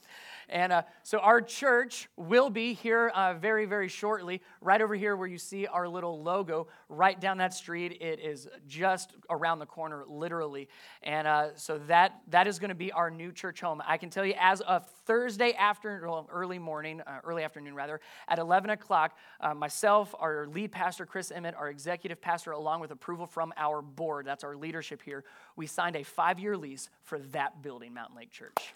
And 0.49 0.73
uh, 0.73 0.83
so 1.03 1.19
our 1.19 1.41
church 1.41 2.09
will 2.17 2.49
be 2.51 2.73
here 2.73 3.09
uh, 3.09 3.35
very, 3.35 3.67
very 3.67 3.89
shortly, 3.89 4.41
right 4.61 4.81
over 4.81 4.95
here 4.95 5.17
where 5.17 5.29
you 5.29 5.39
see 5.39 5.67
our 5.67 5.87
little 5.89 6.23
logo, 6.23 6.69
right 6.89 7.19
down 7.21 7.39
that 7.39 7.53
street. 7.53 7.99
It 8.01 8.21
is 8.21 8.49
just 8.67 9.15
around 9.29 9.59
the 9.59 9.67
corner, 9.67 10.05
literally. 10.07 10.69
And 11.03 11.27
uh, 11.27 11.49
so 11.55 11.79
that 11.87 12.21
that 12.29 12.47
is 12.47 12.59
going 12.59 12.71
to 12.71 12.75
be 12.75 12.93
our 12.93 13.11
new 13.11 13.33
church 13.33 13.61
home. 13.61 13.83
I 13.87 13.99
can 13.99 14.11
tell 14.11 14.25
you, 14.25 14.35
as 14.39 14.61
of 14.63 14.87
Thursday 15.07 15.55
afternoon, 15.59 16.09
well, 16.09 16.29
early 16.33 16.59
morning, 16.59 17.01
uh, 17.01 17.21
early 17.25 17.43
afternoon 17.43 17.75
rather, 17.75 18.01
at 18.29 18.39
11 18.39 18.71
o'clock, 18.71 19.17
uh, 19.41 19.55
myself, 19.55 20.15
our 20.19 20.47
lead 20.47 20.73
pastor 20.73 21.07
Chris 21.07 21.31
Emmett, 21.31 21.55
our 21.55 21.69
executive 21.69 22.21
pastor, 22.21 22.53
along 22.53 22.81
with 22.81 22.91
approval 22.91 23.27
from 23.27 23.53
our 23.57 23.83
board, 23.83 24.27
that's 24.27 24.45
our 24.45 24.57
leadership 24.57 25.03
here, 25.03 25.25
we 25.57 25.67
signed 25.67 25.97
a 25.97 26.05
five-year 26.05 26.57
lease 26.57 26.91
for 27.03 27.19
that 27.19 27.63
building, 27.63 27.95
Mountain 27.95 28.17
Lake 28.17 28.31
Church. 28.31 28.75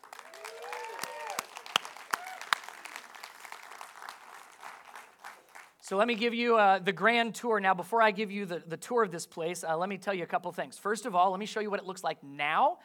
So 5.85 5.97
let 5.97 6.07
me 6.07 6.15
give 6.15 6.33
you 6.33 6.57
uh, 6.57 6.79
the 6.79 6.93
grand 6.93 7.35
tour. 7.35 7.59
Now, 7.59 7.75
before 7.75 8.01
I 8.01 8.13
give 8.13 8.31
you 8.31 8.47
the, 8.47 8.63
the 8.65 8.77
tour 8.77 9.03
of 9.03 9.11
this 9.11 9.27
place, 9.27 9.65
uh, 9.65 9.77
let 9.77 9.89
me 9.89 9.99
tell 9.99 10.15
you 10.15 10.23
a 10.23 10.29
couple 10.29 10.53
things. 10.53 10.79
First 10.79 11.07
of 11.07 11.17
all, 11.17 11.33
let 11.33 11.41
me 11.41 11.47
show 11.47 11.59
you 11.59 11.71
what 11.71 11.81
it 11.81 11.87
looks 11.87 12.05
like 12.05 12.23
now. 12.23 12.79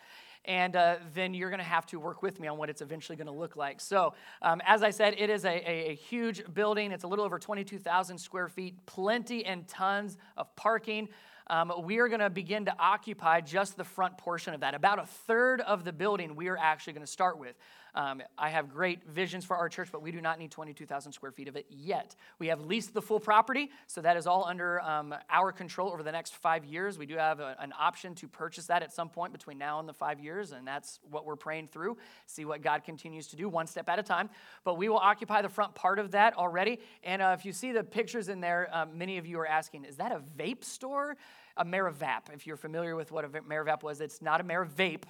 And 0.46 0.75
uh, 0.75 0.96
then 1.13 1.36
you're 1.36 1.51
going 1.51 1.60
to 1.60 1.63
have 1.63 1.86
to 1.88 2.00
work 2.00 2.24
with 2.24 2.39
me 2.39 2.48
on 2.48 2.58
what 2.58 2.72
it's 2.72 2.82
eventually 2.82 3.16
going 3.16 3.27
to 3.27 3.34
look 3.34 3.56
like. 3.56 3.82
So, 3.82 4.16
um, 4.42 4.63
as 4.66 4.82
I 4.82 4.89
said, 4.89 5.13
it 5.16 5.30
is 5.30 5.46
a, 5.46 5.50
a, 5.50 5.92
a 5.92 5.96
huge 5.96 6.42
building. 6.56 6.92
It's 6.92 7.04
a 7.04 7.08
little 7.08 7.24
over 7.24 7.38
22,000 7.38 8.18
square 8.18 8.48
feet, 8.48 8.84
plenty 8.88 9.46
and 9.46 9.68
tons 9.68 10.18
of 10.36 10.56
parking. 10.56 11.08
Um, 11.50 11.72
we 11.84 12.00
are 12.00 12.08
going 12.08 12.20
to 12.20 12.32
begin 12.32 12.66
to 12.66 12.75
occupy 12.80 13.42
just 13.42 13.77
the 13.77 13.84
front 13.84 14.18
portion 14.18 14.56
of 14.56 14.62
that. 14.62 14.74
About 14.74 15.00
a 15.00 15.06
third 15.06 15.62
of 15.62 15.84
the 15.84 15.94
building 15.94 16.36
we 16.36 16.48
are 16.48 16.58
actually 16.58 16.94
going 16.94 17.06
to 17.06 17.12
start 17.12 17.38
with. 17.38 17.56
Um, 17.98 18.22
I 18.38 18.50
have 18.50 18.70
great 18.70 19.04
visions 19.10 19.44
for 19.44 19.58
our 19.58 19.70
church, 19.70 19.89
but 19.92 20.04
we 20.04 20.12
do 20.12 20.22
not 20.22 20.38
need 20.38 20.51
22,000 20.51 21.12
square 21.12 21.32
feet 21.32 21.48
of 21.48 21.56
it 21.56 21.66
yet. 21.68 22.16
We 22.38 22.46
have 22.48 22.62
leased 22.62 22.94
the 22.94 23.01
full 23.01 23.20
property, 23.20 23.72
so 23.88 24.01
that 24.01 24.16
is 24.16 24.27
all 24.27 24.46
under 24.46 24.80
um, 24.82 25.16
our 25.32 25.51
control 25.51 25.89
over 25.89 26.04
the 26.04 26.12
next 26.12 26.36
five 26.36 26.63
years. 26.63 27.00
We 27.00 27.08
do 27.08 27.16
have 27.16 27.39
a, 27.39 27.56
an 27.60 27.74
option 27.77 28.13
to 28.13 28.27
purchase 28.27 28.68
that 28.68 28.84
at 28.84 28.94
some 28.94 29.10
point 29.10 29.34
between 29.34 29.58
now 29.58 29.80
and 29.80 29.89
the 29.89 29.96
five 29.96 30.20
years, 30.20 30.51
and 30.51 30.68
that's 30.68 31.00
what 31.10 31.25
we're 31.25 31.36
praying 31.36 31.70
through. 31.70 31.98
See 32.27 32.46
what 32.46 32.62
God 32.62 32.84
continues 32.84 33.30
to 33.30 33.36
do 33.36 33.50
one 33.50 33.66
step 33.66 33.89
at 33.89 33.98
a 33.98 34.04
time. 34.04 34.30
But 34.63 34.75
we 34.75 34.89
will 34.89 35.00
occupy 35.00 35.42
the 35.42 35.50
front 35.50 35.74
part 35.74 35.98
of 35.98 36.12
that 36.12 36.38
already. 36.38 36.80
And 37.04 37.20
uh, 37.20 37.36
if 37.39 37.46
you 37.46 37.51
see 37.51 37.72
the 37.72 37.84
pictures 37.84 38.30
in 38.30 38.42
there, 38.42 38.70
um, 38.72 38.96
many 39.00 39.18
of 39.18 39.25
you 39.25 39.39
are 39.39 39.48
asking, 39.48 39.86
is 39.86 39.96
that 39.96 40.12
a 40.12 40.22
vape 40.38 40.63
store? 40.63 41.18
A 41.60 41.66
Meravap. 41.66 42.32
If 42.32 42.46
you're 42.46 42.58
familiar 42.58 42.96
with 42.96 43.12
what 43.12 43.25
a 43.25 43.30
Meravap 43.30 43.82
was, 43.82 44.01
it's 44.01 44.22
not 44.22 44.39
a 44.39 44.44
Vape 44.44 45.06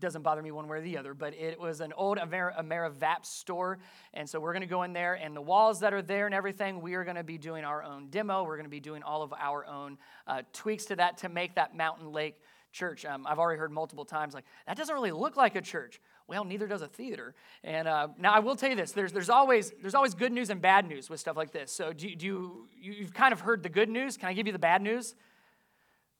doesn't 0.00 0.22
bother 0.22 0.42
me 0.42 0.50
one 0.50 0.68
way 0.68 0.78
or 0.78 0.80
the 0.80 0.96
other, 0.98 1.14
but 1.14 1.34
it 1.34 1.58
was 1.58 1.80
an 1.80 1.92
old 1.96 2.18
Amerivap 2.18 3.24
store. 3.24 3.78
And 4.14 4.28
so 4.28 4.40
we're 4.40 4.52
going 4.52 4.62
to 4.62 4.66
go 4.66 4.82
in 4.82 4.92
there, 4.92 5.14
and 5.14 5.34
the 5.34 5.42
walls 5.42 5.80
that 5.80 5.92
are 5.92 6.02
there 6.02 6.26
and 6.26 6.34
everything, 6.34 6.80
we 6.80 6.94
are 6.94 7.04
going 7.04 7.16
to 7.16 7.24
be 7.24 7.38
doing 7.38 7.64
our 7.64 7.82
own 7.82 8.08
demo. 8.08 8.44
We're 8.44 8.56
going 8.56 8.64
to 8.64 8.70
be 8.70 8.80
doing 8.80 9.02
all 9.02 9.22
of 9.22 9.32
our 9.32 9.66
own 9.66 9.98
uh, 10.26 10.42
tweaks 10.52 10.86
to 10.86 10.96
that 10.96 11.18
to 11.18 11.28
make 11.28 11.54
that 11.56 11.76
Mountain 11.76 12.12
Lake 12.12 12.40
church. 12.70 13.04
Um, 13.04 13.26
I've 13.26 13.38
already 13.38 13.58
heard 13.58 13.72
multiple 13.72 14.04
times, 14.04 14.34
like, 14.34 14.44
that 14.66 14.76
doesn't 14.76 14.94
really 14.94 15.12
look 15.12 15.36
like 15.36 15.56
a 15.56 15.62
church. 15.62 16.00
Well, 16.26 16.44
neither 16.44 16.66
does 16.66 16.82
a 16.82 16.86
theater. 16.86 17.34
And 17.64 17.88
uh, 17.88 18.08
now 18.18 18.32
I 18.32 18.40
will 18.40 18.56
tell 18.56 18.68
you 18.68 18.76
this 18.76 18.92
there's, 18.92 19.12
there's, 19.12 19.30
always, 19.30 19.72
there's 19.80 19.94
always 19.94 20.14
good 20.14 20.32
news 20.32 20.50
and 20.50 20.60
bad 20.60 20.86
news 20.86 21.08
with 21.08 21.18
stuff 21.18 21.36
like 21.36 21.52
this. 21.52 21.72
So 21.72 21.92
do, 21.94 22.14
do 22.14 22.26
you, 22.26 22.68
you've 22.78 23.14
kind 23.14 23.32
of 23.32 23.40
heard 23.40 23.62
the 23.62 23.70
good 23.70 23.88
news. 23.88 24.18
Can 24.18 24.28
I 24.28 24.34
give 24.34 24.46
you 24.46 24.52
the 24.52 24.58
bad 24.58 24.82
news? 24.82 25.14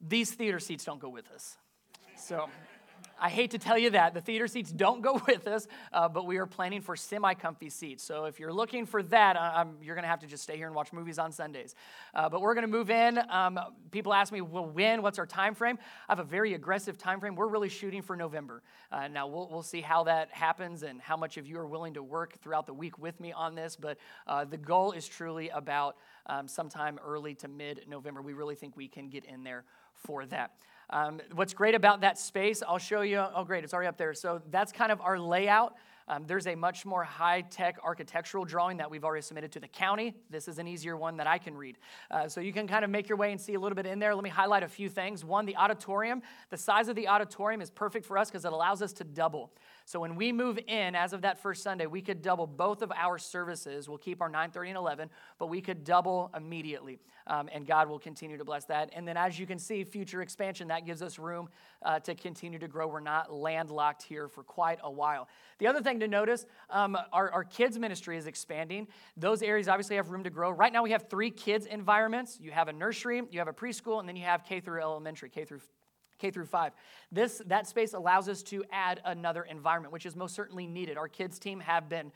These 0.01 0.33
theater 0.33 0.59
seats 0.59 0.85
don't 0.85 1.01
go 1.01 1.11
with 1.11 1.31
us. 1.31 1.59
So 2.17 2.49
I 3.21 3.29
hate 3.29 3.51
to 3.51 3.59
tell 3.59 3.77
you 3.77 3.91
that. 3.91 4.15
The 4.15 4.21
theater 4.21 4.47
seats 4.47 4.71
don't 4.71 5.03
go 5.03 5.21
with 5.27 5.47
us, 5.47 5.67
uh, 5.93 6.09
but 6.09 6.27
we 6.27 6.37
are 6.39 6.47
planning 6.47 6.81
for 6.81 6.97
semi 6.97 7.35
comfy 7.35 7.71
seats. 7.71 8.05
So 8.05 8.27
if 8.27 8.39
you're 8.39 8.53
looking 8.53 8.87
for 8.87 9.03
that, 9.05 9.37
uh, 9.37 9.65
you're 9.83 9.95
going 9.95 10.05
to 10.05 10.09
have 10.09 10.21
to 10.21 10.27
just 10.27 10.43
stay 10.43 10.57
here 10.57 10.67
and 10.67 10.75
watch 10.75 10.93
movies 10.93 11.19
on 11.19 11.33
Sundays. 11.33 11.75
Uh, 12.15 12.29
but 12.29 12.41
we're 12.41 12.55
going 12.55 12.67
to 12.67 12.71
move 12.71 12.91
in. 12.91 13.21
Um, 13.31 13.59
people 13.91 14.15
ask 14.15 14.33
me, 14.33 14.41
well, 14.41 14.67
when? 14.67 15.03
What's 15.03 15.19
our 15.19 15.27
time 15.27 15.55
frame? 15.55 15.79
I 16.09 16.13
have 16.13 16.19
a 16.19 16.25
very 16.29 16.55
aggressive 16.55 16.97
time 16.97 17.21
frame. 17.21 17.35
We're 17.35 17.49
really 17.49 17.69
shooting 17.69 18.03
for 18.03 18.17
November. 18.17 18.63
Uh, 18.91 19.09
now, 19.09 19.27
we'll, 19.27 19.49
we'll 19.51 19.63
see 19.63 19.81
how 19.81 20.05
that 20.05 20.31
happens 20.31 20.83
and 20.83 21.01
how 21.01 21.17
much 21.17 21.37
of 21.37 21.47
you 21.47 21.59
are 21.59 21.67
willing 21.67 21.95
to 21.95 22.03
work 22.03 22.41
throughout 22.41 22.67
the 22.67 22.75
week 22.75 22.99
with 22.99 23.19
me 23.21 23.33
on 23.33 23.55
this. 23.55 23.77
But 23.77 23.99
uh, 24.27 24.45
the 24.45 24.57
goal 24.57 24.93
is 24.93 25.07
truly 25.07 25.49
about 25.49 25.97
um, 26.27 26.49
sometime 26.49 26.99
early 27.05 27.35
to 27.37 27.49
mid 27.49 27.83
November. 27.89 28.23
We 28.23 28.33
really 28.33 28.55
think 28.55 28.77
we 28.77 28.89
can 28.89 29.09
get 29.09 29.25
in 29.25 29.43
there 29.43 29.65
for 29.95 30.27
that. 30.27 30.53
Um, 30.91 31.21
what's 31.35 31.53
great 31.53 31.75
about 31.75 32.01
that 32.01 32.19
space, 32.19 32.63
I'll 32.67 32.79
show 32.79 33.03
you. 33.03 33.19
Oh, 33.19 33.45
great, 33.45 33.65
it's 33.65 33.75
already 33.75 33.89
up 33.89 33.99
there. 33.99 34.15
So 34.15 34.41
that's 34.51 34.73
kind 34.73 34.91
of 34.91 35.01
our 35.01 35.19
layout. 35.19 35.77
Um, 36.09 36.25
there's 36.27 36.47
a 36.47 36.55
much 36.55 36.87
more 36.87 37.05
high 37.05 37.43
tech 37.43 37.79
architectural 37.85 38.47
drawing 38.47 38.79
that 38.79 38.91
we've 38.91 39.05
already 39.05 39.21
submitted 39.21 39.53
to 39.53 39.61
the 39.61 39.69
county. 39.69 40.15
This 40.31 40.49
is 40.49 40.59
an 40.59 40.67
easier 40.67 40.97
one 40.97 41.19
that 41.19 41.27
I 41.27 41.37
can 41.37 41.55
read. 41.55 41.77
Uh, 42.11 42.29
so 42.29 42.41
you 42.41 42.53
can 42.53 42.67
kind 42.67 42.83
of 42.83 42.91
make 42.91 43.11
your 43.11 43.19
way 43.19 43.31
and 43.31 43.39
see 43.39 43.55
a 43.55 43.61
little 43.61 43.77
bit 43.77 43.85
in 43.85 43.99
there. 43.99 44.15
Let 44.15 44.25
me 44.25 44.31
highlight 44.31 44.63
a 44.63 44.69
few 44.69 44.89
things. 44.89 45.23
One, 45.23 45.45
the 45.45 45.57
auditorium. 45.57 46.23
The 46.49 46.57
size 46.57 46.89
of 46.89 46.97
the 46.97 47.09
auditorium 47.09 47.61
is 47.61 47.71
perfect 47.71 48.07
for 48.07 48.17
us 48.17 48.31
because 48.31 48.47
it 48.47 48.53
allows 48.55 48.81
us 48.81 48.95
to 48.95 49.05
double. 49.05 49.53
So 49.89 50.01
when 50.01 50.17
we 50.17 50.33
move 50.33 50.59
in, 50.67 50.95
as 50.95 51.15
of 51.15 51.23
that 51.23 51.39
first 51.39 51.63
Sunday, 51.63 51.87
we 51.87 52.03
could 52.03 52.21
double 52.21 52.47
both 52.47 52.83
of 52.83 52.93
our 52.93 53.17
services. 53.17 53.89
We'll 53.89 53.97
keep 53.97 54.21
our 54.21 54.29
9:30 54.29 54.69
and 54.69 54.77
11, 54.77 55.09
but 55.39 55.47
we 55.47 55.63
could 55.63 55.83
double 55.83 56.31
immediately, 56.37 56.99
um, 57.27 57.49
and 57.51 57.67
God 57.67 57.89
will 57.89 57.99
continue 57.99 58.37
to 58.37 58.45
bless 58.45 58.67
that. 58.67 58.91
And 58.93 59.09
then, 59.09 59.17
as 59.17 59.39
you 59.39 59.47
can 59.47 59.59
see, 59.59 59.85
future 59.85 60.21
expansion 60.21 60.69
that 60.69 60.85
gives 60.85 61.01
us 61.01 61.19
room 61.19 61.49
uh, 61.81 62.01
to 62.01 62.15
continue 62.15 62.59
to 62.59 62.69
grow. 62.69 62.87
We're 62.87 63.01
not 63.01 63.33
landlocked 63.33 64.03
here 64.03 64.29
for 64.29 64.43
quite 64.43 64.79
a 64.83 64.91
while. 64.91 65.27
The 65.57 65.69
other 65.69 65.81
thing 65.81 66.01
to 66.01 66.07
notice, 66.07 66.45
um, 66.69 66.95
our, 67.11 67.31
our 67.31 67.45
kids 67.45 67.79
ministry 67.79 68.19
is 68.19 68.27
expanding. 68.27 68.89
Those 69.17 69.41
areas 69.41 69.69
obviously 69.69 69.97
have 69.97 70.11
room 70.11 70.25
to 70.25 70.31
grow. 70.31 70.51
Right 70.51 70.71
now, 70.71 70.83
we 70.83 70.91
have 70.91 71.09
three 71.09 71.31
kids 71.31 71.65
environments. 71.65 72.39
You 72.39 72.51
have 72.51 72.69
a 72.69 72.75
nursery, 72.75 73.23
you 73.31 73.39
have 73.39 73.49
a 73.49 73.55
preschool, 73.55 74.01
and 74.01 74.07
then 74.07 74.17
you 74.17 74.25
have 74.25 74.45
K 74.45 74.61
through 74.61 74.83
elementary, 74.83 75.31
K 75.31 75.47
through 75.47 75.61
K 76.19 76.31
through 76.31 76.47
5. 76.47 76.73
This 77.13 77.43
that 77.47 77.67
space 77.67 77.95
allows 77.95 78.29
us 78.29 78.43
to 78.45 78.65
add 78.73 79.01
another 79.05 79.45
environment, 79.45 79.93
which 79.93 80.07
is 80.07 80.17
most 80.17 80.35
certainly 80.35 80.67
needed. 80.67 80.97
Our 80.97 81.09
kids 81.09 81.39
team 81.39 81.61
have 81.61 81.89
been 81.89 82.13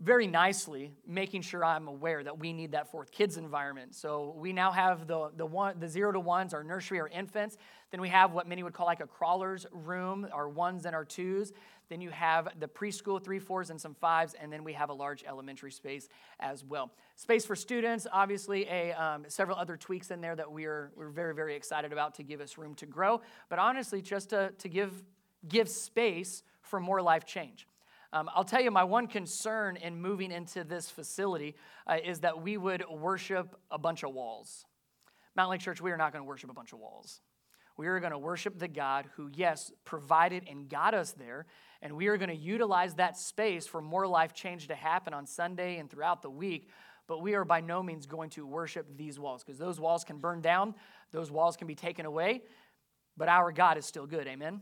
very 0.00 0.26
nicely 0.26 0.92
making 1.06 1.42
sure 1.42 1.64
I'm 1.64 1.86
aware 1.86 2.24
that 2.24 2.38
we 2.38 2.52
need 2.52 2.72
that 2.72 2.90
fourth 2.90 3.12
kids 3.12 3.36
environment. 3.36 3.94
So 3.94 4.34
we 4.36 4.52
now 4.52 4.72
have 4.72 5.06
the 5.06 5.30
the 5.36 5.46
one 5.46 5.78
the 5.78 5.88
zero 5.88 6.12
to 6.12 6.20
ones, 6.20 6.54
our 6.54 6.64
nursery, 6.64 7.00
our 7.00 7.08
infants. 7.08 7.56
Then 7.90 8.00
we 8.00 8.08
have 8.08 8.32
what 8.32 8.48
many 8.48 8.62
would 8.62 8.72
call 8.72 8.86
like 8.86 9.00
a 9.00 9.06
crawlers 9.06 9.66
room, 9.70 10.26
our 10.32 10.48
ones 10.48 10.86
and 10.86 10.94
our 10.94 11.04
twos. 11.04 11.52
Then 11.88 12.00
you 12.00 12.08
have 12.08 12.48
the 12.58 12.68
preschool, 12.68 13.22
three, 13.22 13.38
fours, 13.38 13.68
and 13.68 13.78
some 13.78 13.94
fives, 13.94 14.34
and 14.40 14.50
then 14.50 14.64
we 14.64 14.72
have 14.72 14.88
a 14.88 14.94
large 14.94 15.24
elementary 15.24 15.70
space 15.70 16.08
as 16.40 16.64
well. 16.64 16.90
Space 17.16 17.44
for 17.44 17.54
students, 17.54 18.06
obviously, 18.10 18.66
a, 18.66 18.92
um, 18.92 19.26
several 19.28 19.58
other 19.58 19.76
tweaks 19.76 20.10
in 20.10 20.22
there 20.22 20.34
that 20.34 20.50
we're, 20.50 20.90
we're 20.96 21.10
very, 21.10 21.34
very 21.34 21.54
excited 21.54 21.92
about 21.92 22.14
to 22.14 22.22
give 22.22 22.40
us 22.40 22.56
room 22.56 22.74
to 22.76 22.86
grow. 22.86 23.20
But 23.50 23.58
honestly, 23.58 24.00
just 24.00 24.30
to, 24.30 24.52
to 24.56 24.68
give, 24.70 25.04
give 25.46 25.68
space 25.68 26.42
for 26.62 26.80
more 26.80 27.02
life 27.02 27.26
change. 27.26 27.66
Um, 28.12 28.28
I'll 28.34 28.44
tell 28.44 28.60
you, 28.60 28.70
my 28.70 28.84
one 28.84 29.06
concern 29.06 29.76
in 29.76 30.00
moving 30.00 30.30
into 30.30 30.64
this 30.64 30.90
facility 30.90 31.56
uh, 31.86 31.96
is 32.04 32.20
that 32.20 32.42
we 32.42 32.58
would 32.58 32.84
worship 32.90 33.56
a 33.70 33.78
bunch 33.78 34.02
of 34.02 34.12
walls. 34.12 34.66
Mountain 35.34 35.52
Lake 35.52 35.60
Church, 35.62 35.80
we 35.80 35.92
are 35.92 35.96
not 35.96 36.12
going 36.12 36.20
to 36.20 36.28
worship 36.28 36.50
a 36.50 36.54
bunch 36.54 36.74
of 36.74 36.78
walls. 36.78 37.22
We 37.78 37.86
are 37.86 38.00
going 38.00 38.12
to 38.12 38.18
worship 38.18 38.58
the 38.58 38.68
God 38.68 39.06
who, 39.16 39.30
yes, 39.32 39.72
provided 39.84 40.44
and 40.48 40.68
got 40.68 40.92
us 40.92 41.12
there, 41.12 41.46
and 41.80 41.96
we 41.96 42.08
are 42.08 42.18
going 42.18 42.28
to 42.28 42.36
utilize 42.36 42.94
that 42.96 43.16
space 43.16 43.66
for 43.66 43.80
more 43.80 44.06
life 44.06 44.34
change 44.34 44.68
to 44.68 44.74
happen 44.74 45.14
on 45.14 45.26
Sunday 45.26 45.78
and 45.78 45.90
throughout 45.90 46.20
the 46.20 46.30
week. 46.30 46.68
But 47.06 47.22
we 47.22 47.34
are 47.34 47.46
by 47.46 47.62
no 47.62 47.82
means 47.82 48.04
going 48.04 48.28
to 48.30 48.46
worship 48.46 48.86
these 48.96 49.18
walls 49.18 49.42
because 49.42 49.58
those 49.58 49.80
walls 49.80 50.04
can 50.04 50.18
burn 50.18 50.42
down, 50.42 50.74
those 51.12 51.30
walls 51.30 51.56
can 51.56 51.66
be 51.66 51.74
taken 51.74 52.04
away, 52.04 52.42
but 53.16 53.28
our 53.28 53.52
God 53.52 53.78
is 53.78 53.86
still 53.86 54.06
good. 54.06 54.26
Amen? 54.26 54.60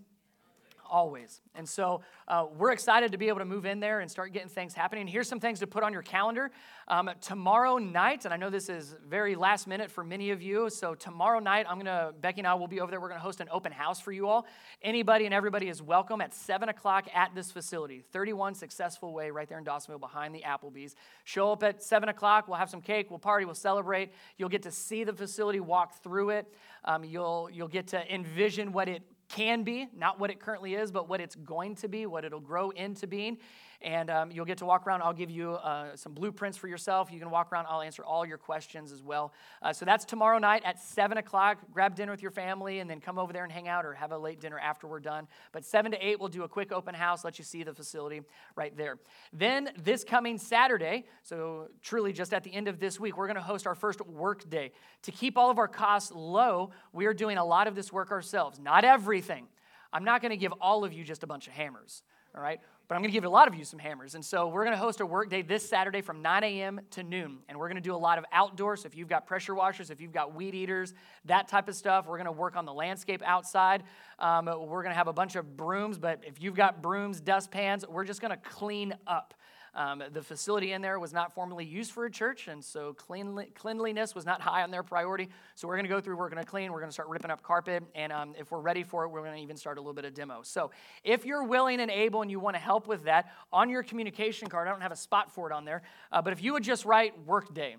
Always. 0.91 1.41
And 1.55 1.69
so 1.69 2.03
uh, 2.29 2.47
we're 2.57 2.73
excited 2.73 3.13
to 3.13 3.19
be 3.19 3.29
able 3.29 3.39
to 3.39 3.45
move 3.45 3.65
in 3.65 3.81
there 3.81 4.01
and 4.01 4.11
start 4.11 4.33
getting 4.33 4.49
things 4.49 4.75
happening. 4.75 5.07
Here's 5.07 5.29
some 5.29 5.41
things 5.41 5.61
to 5.61 5.67
put 5.67 5.83
on 5.83 5.93
your 5.93 6.03
calendar. 6.03 6.51
Um, 6.89 7.11
tomorrow 7.21 7.79
night, 7.79 8.25
and 8.25 8.35
I 8.35 8.37
know 8.37 8.51
this 8.51 8.69
is 8.69 8.97
very 9.09 9.37
last 9.37 9.67
minute 9.67 9.91
for 9.91 10.03
many 10.03 10.31
of 10.31 10.43
you, 10.43 10.69
so 10.69 10.95
tomorrow 10.95 11.39
night, 11.39 11.67
I'm 11.69 11.81
to, 11.85 12.13
Becky 12.21 12.41
and 12.41 12.47
I 12.47 12.55
will 12.55 12.67
be 12.67 12.81
over 12.81 12.91
there. 12.91 13.01
We're 13.01 13.09
to 13.19 13.19
host 13.19 13.41
an 13.41 13.49
open 13.51 13.73
house 13.73 14.01
for 14.01 14.13
you 14.13 14.29
all. 14.29 14.47
Anybody 14.83 15.25
and 15.25 15.33
everybody 15.33 15.69
is 15.69 15.81
welcome 15.81 16.21
at 16.21 16.35
7 16.35 16.69
o'clock 16.69 17.07
at 17.15 17.35
this 17.35 17.53
facility, 17.53 18.03
31 18.13 18.55
Successful 18.55 19.13
Way, 19.13 19.31
right 19.31 19.49
there 19.49 19.59
in 19.59 19.65
Dawsonville 19.65 20.01
behind 20.01 20.35
the 20.35 20.43
Applebee's. 20.43 20.97
Show 21.25 21.53
up 21.53 21.63
at 21.63 21.83
7 21.83 22.09
o'clock. 22.09 22.49
We'll 22.49 22.59
have 22.59 22.71
some 22.71 22.81
cake, 22.81 23.11
we'll 23.11 23.21
party, 23.21 23.45
we'll 23.45 23.55
celebrate. 23.55 24.13
You'll 24.37 24.49
get 24.49 24.63
to 24.63 24.73
see 24.73 25.05
the 25.05 25.13
facility, 25.13 25.61
walk 25.61 26.03
through 26.03 26.31
it. 26.31 26.53
Um, 26.85 27.05
you'll, 27.05 27.49
you'll 27.53 27.69
get 27.69 27.89
to 27.89 28.13
envision 28.13 28.73
what 28.73 28.89
it 28.89 29.03
can 29.31 29.63
be, 29.63 29.89
not 29.97 30.19
what 30.19 30.31
it 30.31 30.41
currently 30.41 30.75
is, 30.75 30.91
but 30.91 31.09
what 31.09 31.21
it's 31.21 31.37
going 31.37 31.77
to 31.77 31.89
be, 31.89 32.07
what 32.07 32.25
it'll 32.25 32.41
grow 32.41 32.71
into 32.71 33.07
being 33.07 33.39
and 33.83 34.11
um, 34.11 34.31
you'll 34.31 34.45
get 34.45 34.59
to 34.59 34.67
walk 34.67 34.87
around. 34.87 35.03
I'll 35.03 35.13
give 35.13 35.31
you 35.31 35.53
uh, 35.53 35.97
some 35.97 36.13
blueprints 36.13 36.59
for 36.59 36.69
yourself. 36.69 37.11
You 37.11 37.19
can 37.19 37.31
walk 37.31 37.51
around. 37.53 37.67
I'll 37.69 37.81
answer 37.81 38.05
all 38.05 38.27
your 38.27 38.37
questions 38.37 38.93
as 38.93 39.03
well. 39.03 39.33
Uh, 39.63 39.73
so 39.73 39.85
that's 39.85 40.05
tomorrow 40.05 40.39
night 40.39 40.63
at 40.65 40.79
7 40.79 41.17
o'clock. 41.17 41.59
Grab 41.73 41.95
dinner 41.95 42.13
with 42.13 42.21
your 42.21 42.31
family 42.31 42.81
and 42.81 42.91
then 42.91 43.01
come 43.01 43.19
over 43.19 43.33
there 43.33 43.45
and 43.45 43.53
hang 43.53 43.69
out 43.69 43.87
or 43.87 43.95
have 43.95 44.13
a 44.13 44.19
late 44.19 44.41
dinner 44.41 44.59
after 44.59 44.87
we're 44.87 45.01
done. 45.01 45.27
But 45.53 45.65
7 45.65 45.93
to 45.93 46.07
8, 46.07 46.21
we'll 46.21 46.29
do 46.29 46.43
a 46.43 46.49
quick 46.49 46.73
open 46.73 46.95
house, 46.95 47.25
let 47.25 47.39
you 47.39 47.45
see 47.45 47.63
the 47.63 47.73
facility 47.73 48.21
right 48.55 48.77
there. 48.77 48.99
Then 49.33 49.71
this 49.83 50.05
coming 50.05 50.37
Saturday, 50.37 51.07
so 51.23 51.69
truly 51.83 52.13
just 52.13 52.35
at 52.35 52.45
the 52.45 52.53
end 52.53 52.69
of 52.69 52.81
this 52.81 53.01
week, 53.01 53.17
we're 53.17 53.27
going 53.27 53.37
to 53.37 53.43
host 53.43 53.67
our 53.67 53.75
first 53.75 54.05
work 54.07 54.49
day. 54.51 54.73
To 55.03 55.13
keep 55.13 55.39
all 55.39 55.51
of 55.51 55.59
our 55.59 55.69
costs 55.69 56.13
low, 56.15 56.71
we 56.93 57.07
are 57.07 57.15
doing 57.15 57.39
a 57.39 57.45
lot 57.45 57.67
of 57.67 57.75
this 57.75 57.93
work 57.93 58.11
ourselves. 58.11 58.59
Not 58.59 58.85
everything. 58.85 59.47
I'm 59.93 60.05
not 60.05 60.21
going 60.21 60.31
to 60.31 60.37
give 60.37 60.53
all 60.61 60.85
of 60.85 60.93
you 60.93 61.03
just 61.03 61.23
a 61.23 61.27
bunch 61.27 61.47
of 61.47 61.53
hammers, 61.53 62.03
all 62.35 62.43
right? 62.43 62.61
But 62.91 62.97
I'm 62.97 63.03
going 63.03 63.13
to 63.13 63.17
give 63.17 63.25
a 63.25 63.29
lot 63.29 63.47
of 63.47 63.55
you 63.55 63.65
some 63.65 63.79
hammers. 63.79 64.17
And 64.17 64.25
so 64.25 64.49
we're 64.49 64.65
going 64.65 64.77
to 64.77 64.83
host 64.83 65.01
a 65.01 65.07
work 65.07 65.31
day 65.31 65.43
this 65.43 65.69
Saturday 65.69 66.01
from 66.01 66.23
9 66.23 66.43
a.m. 66.43 66.81
to 66.91 67.05
noon. 67.05 67.39
And 67.49 67.57
we're 67.57 67.69
going 67.69 67.77
to 67.77 67.81
do 67.81 67.95
a 67.95 67.97
lot 67.97 68.19
of 68.19 68.25
outdoor. 68.33 68.77
So 68.77 68.89
if 68.89 68.97
you've 68.97 69.07
got 69.07 69.29
pressure 69.29 69.55
washers, 69.55 69.91
if 69.91 70.01
you've 70.01 70.11
got 70.11 70.35
weed 70.35 70.57
eaters, 70.57 70.93
that 71.27 71.47
type 71.47 71.69
of 71.69 71.77
stuff, 71.77 72.09
we're 72.09 72.17
going 72.17 72.25
to 72.25 72.33
work 72.33 72.57
on 72.57 72.65
the 72.65 72.73
landscape 72.73 73.23
outside. 73.25 73.85
Um, 74.19 74.47
we're 74.47 74.83
going 74.83 74.91
to 74.91 74.99
have 74.99 75.07
a 75.07 75.13
bunch 75.13 75.37
of 75.37 75.57
brooms, 75.57 75.99
but 75.99 76.25
if 76.27 76.43
you've 76.43 76.57
got 76.57 76.83
brooms, 76.83 77.21
dustpans, 77.21 77.85
we're 77.89 78.03
just 78.03 78.21
going 78.21 78.33
to 78.33 78.37
clean 78.39 78.93
up. 79.07 79.35
Um, 79.75 80.03
the 80.12 80.23
facility 80.23 80.73
in 80.73 80.83
there 80.83 80.99
was 80.99 81.12
not 81.12 81.33
formally 81.33 81.65
used 81.65 81.93
for 81.93 82.05
a 82.05 82.11
church, 82.11 82.49
and 82.49 82.65
so 82.65 82.95
cleanliness 82.95 84.15
was 84.15 84.27
not 84.27 84.41
high 84.41 84.62
on 84.62 84.71
their 84.71 84.83
priority. 84.83 85.29
So 85.55 85.69
we're 85.69 85.77
going 85.77 85.85
to 85.85 85.91
go 85.91 86.00
through, 86.00 86.17
we're 86.17 86.29
going 86.29 86.43
to 86.43 86.49
clean, 86.49 86.73
we're 86.73 86.81
going 86.81 86.89
to 86.89 86.95
start 86.95 87.09
ripping 87.09 87.31
up 87.31 87.43
carpet, 87.43 87.85
and 87.95 88.12
um, 88.12 88.35
if 88.39 88.50
we're 88.50 88.61
ready 88.61 88.83
for 88.83 89.05
it, 89.05 89.09
we're 89.09 89.23
going 89.23 89.37
to 89.37 89.43
even 89.43 89.57
start 89.57 89.79
a 89.79 89.81
little 89.81 89.95
bit 89.95 90.05
of 90.05 90.15
demo. 90.15 90.41
So 90.43 90.71
if 91.05 91.25
you're 91.25 91.45
willing 91.45 91.81
and 91.81 91.91
able 91.91 92.23
and 92.23 92.31
you 92.31 92.41
want 92.41 92.57
to 92.57 92.61
help 92.61 92.87
with 92.87 93.05
that, 93.05 93.33
on 93.53 93.69
your 93.69 93.83
communication 93.83 94.49
card, 94.49 94.67
I 94.67 94.71
don't 94.71 94.83
have 94.83 94.93
a 94.93 94.97
spot 94.97 95.33
for 95.33 95.50
it 95.50 95.55
on 95.55 95.65
there, 95.65 95.83
uh, 96.11 96.21
but 96.21 96.33
if 96.33 96.43
you 96.43 96.53
would 96.53 96.65
just 96.65 96.85
write 96.85 97.15
workday, 97.27 97.77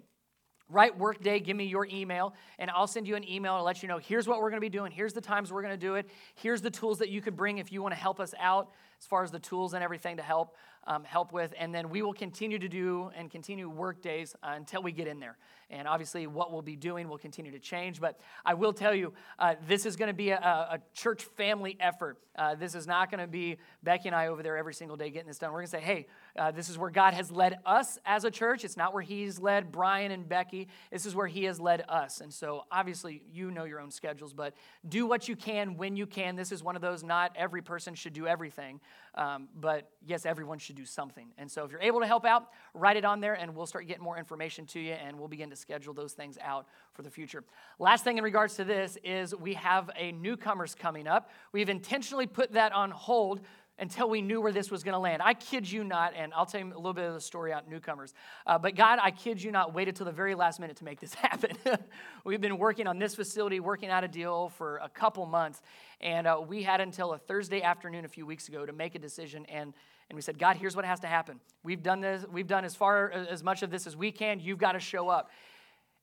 Write 0.71 0.97
workday, 0.97 1.41
give 1.41 1.57
me 1.57 1.65
your 1.65 1.85
email, 1.91 2.33
and 2.57 2.71
I'll 2.71 2.87
send 2.87 3.05
you 3.05 3.17
an 3.17 3.29
email 3.29 3.57
to 3.57 3.63
let 3.63 3.83
you 3.83 3.89
know 3.89 3.97
here's 3.97 4.25
what 4.25 4.39
we're 4.39 4.49
going 4.49 4.61
to 4.61 4.65
be 4.65 4.69
doing, 4.69 4.89
here's 4.89 5.11
the 5.11 5.19
times 5.19 5.51
we're 5.51 5.61
going 5.61 5.73
to 5.73 5.85
do 5.85 5.95
it, 5.95 6.09
here's 6.35 6.61
the 6.61 6.69
tools 6.69 6.99
that 6.99 7.09
you 7.09 7.21
could 7.21 7.35
bring 7.35 7.57
if 7.57 7.73
you 7.73 7.81
want 7.81 7.93
to 7.93 7.99
help 7.99 8.21
us 8.21 8.33
out 8.39 8.69
as 8.97 9.05
far 9.05 9.21
as 9.21 9.31
the 9.31 9.39
tools 9.39 9.73
and 9.73 9.83
everything 9.83 10.15
to 10.15 10.23
help 10.23 10.55
um, 10.85 11.03
help 11.03 11.31
with. 11.31 11.53
And 11.57 11.73
then 11.73 11.89
we 11.89 12.01
will 12.01 12.13
continue 12.13 12.59
to 12.59 12.69
do 12.69 13.11
and 13.15 13.29
continue 13.29 13.69
work 13.69 14.01
days 14.01 14.35
uh, 14.43 14.53
until 14.55 14.81
we 14.81 14.91
get 14.91 15.07
in 15.07 15.19
there. 15.19 15.37
And 15.71 15.87
obviously, 15.87 16.27
what 16.27 16.51
we'll 16.51 16.61
be 16.61 16.75
doing 16.75 17.07
will 17.07 17.17
continue 17.17 17.51
to 17.51 17.59
change. 17.59 18.01
But 18.01 18.19
I 18.45 18.53
will 18.53 18.73
tell 18.73 18.93
you, 18.93 19.13
uh, 19.39 19.55
this 19.67 19.85
is 19.85 19.95
going 19.95 20.07
to 20.07 20.13
be 20.13 20.31
a, 20.31 20.37
a, 20.37 20.79
church 20.93 21.23
family 21.23 21.77
effort. 21.79 22.17
Uh, 22.35 22.55
this 22.55 22.75
is 22.75 22.87
not 22.87 23.09
going 23.09 23.21
to 23.21 23.27
be 23.27 23.57
Becky 23.81 24.09
and 24.09 24.15
I 24.15 24.27
over 24.27 24.43
there 24.43 24.57
every 24.57 24.73
single 24.73 24.97
day 24.97 25.09
getting 25.09 25.27
this 25.27 25.37
done. 25.37 25.51
We're 25.51 25.59
going 25.59 25.67
to 25.67 25.71
say, 25.71 25.81
hey, 25.81 26.07
uh, 26.37 26.51
this 26.51 26.69
is 26.69 26.77
where 26.77 26.89
God 26.89 27.13
has 27.13 27.31
led 27.31 27.59
us 27.65 27.99
as 28.05 28.25
a 28.25 28.31
church. 28.31 28.65
It's 28.65 28.75
not 28.75 28.93
where 28.93 29.01
He's 29.01 29.39
led 29.39 29.71
Brian 29.71 30.11
and 30.11 30.27
Becky. 30.27 30.67
This 30.91 31.05
is 31.05 31.15
where 31.15 31.27
He 31.27 31.45
has 31.45 31.59
led 31.59 31.85
us. 31.87 32.19
And 32.19 32.33
so, 32.33 32.65
obviously, 32.71 33.21
you 33.31 33.49
know 33.49 33.63
your 33.63 33.79
own 33.79 33.91
schedules, 33.91 34.33
but 34.33 34.53
do 34.87 35.05
what 35.05 35.29
you 35.29 35.37
can 35.37 35.77
when 35.77 35.95
you 35.95 36.05
can. 36.05 36.35
This 36.35 36.51
is 36.51 36.63
one 36.63 36.75
of 36.75 36.81
those 36.81 37.01
not 37.01 37.31
every 37.35 37.61
person 37.61 37.95
should 37.95 38.13
do 38.13 38.27
everything, 38.27 38.81
um, 39.15 39.47
but 39.59 39.89
yes, 40.05 40.25
everyone 40.25 40.59
should 40.59 40.70
do 40.73 40.85
something. 40.85 41.27
And 41.37 41.49
so, 41.49 41.63
if 41.65 41.71
you're 41.71 41.81
able 41.81 41.99
to 42.01 42.07
help 42.07 42.25
out, 42.25 42.49
write 42.73 42.97
it 42.97 43.05
on 43.05 43.19
there, 43.19 43.33
and 43.33 43.55
we'll 43.55 43.65
start 43.65 43.87
getting 43.87 44.03
more 44.03 44.17
information 44.17 44.65
to 44.67 44.79
you, 44.79 44.93
and 44.93 45.17
we'll 45.17 45.27
begin 45.27 45.49
to 45.49 45.55
schedule 45.55 45.93
those 45.93 46.13
things 46.13 46.37
out 46.41 46.67
for 46.93 47.01
the 47.01 47.09
future. 47.09 47.43
Last 47.79 48.03
thing 48.03 48.17
in 48.17 48.23
regards 48.23 48.55
to 48.55 48.63
this 48.63 48.97
is 49.03 49.35
we 49.35 49.53
have 49.55 49.89
a 49.95 50.11
newcomers 50.11 50.75
coming 50.75 51.07
up. 51.07 51.29
We've 51.51 51.69
intentionally 51.69 52.27
put 52.27 52.53
that 52.53 52.71
on 52.73 52.91
hold 52.91 53.41
until 53.81 54.07
we 54.07 54.21
knew 54.21 54.39
where 54.39 54.51
this 54.51 54.69
was 54.69 54.83
going 54.83 54.93
to 54.93 54.99
land. 54.99 55.23
I 55.23 55.33
kid 55.33 55.69
you 55.69 55.83
not, 55.83 56.13
and 56.15 56.31
I'll 56.35 56.45
tell 56.45 56.61
you 56.61 56.67
a 56.67 56.77
little 56.77 56.93
bit 56.93 57.05
of 57.05 57.15
the 57.15 57.21
story 57.21 57.51
on 57.51 57.63
newcomers. 57.67 58.13
Uh, 58.45 58.59
but 58.59 58.75
God, 58.75 58.99
I 59.01 59.09
kid 59.09 59.41
you 59.41 59.51
not, 59.51 59.73
waited 59.73 59.95
till 59.95 60.05
the 60.05 60.11
very 60.11 60.35
last 60.35 60.59
minute 60.59 60.77
to 60.77 60.85
make 60.85 60.99
this 60.99 61.13
happen. 61.15 61.57
We've 62.23 62.39
been 62.39 62.59
working 62.59 62.85
on 62.85 62.99
this 62.99 63.15
facility, 63.15 63.59
working 63.59 63.89
out 63.89 64.03
a 64.03 64.07
deal 64.07 64.49
for 64.49 64.77
a 64.77 64.89
couple 64.89 65.25
months, 65.25 65.61
and 65.99 66.27
uh, 66.27 66.39
we 66.47 66.61
had 66.61 66.79
until 66.79 67.13
a 67.13 67.17
Thursday 67.17 67.63
afternoon 67.63 68.05
a 68.05 68.07
few 68.07 68.25
weeks 68.25 68.47
ago 68.47 68.65
to 68.65 68.71
make 68.71 68.93
a 68.93 68.99
decision. 68.99 69.45
And 69.47 69.73
and 70.11 70.17
we 70.17 70.21
said, 70.21 70.37
God, 70.37 70.57
here's 70.57 70.75
what 70.75 70.83
has 70.83 70.99
to 70.99 71.07
happen. 71.07 71.39
We've 71.63 71.81
done 71.81 72.01
this. 72.01 72.25
We've 72.29 72.45
done 72.45 72.65
as 72.65 72.75
far 72.75 73.09
as 73.11 73.43
much 73.43 73.63
of 73.63 73.71
this 73.71 73.87
as 73.87 73.95
we 73.95 74.11
can. 74.11 74.41
You've 74.41 74.57
got 74.57 74.73
to 74.73 74.79
show 74.79 75.07
up. 75.07 75.31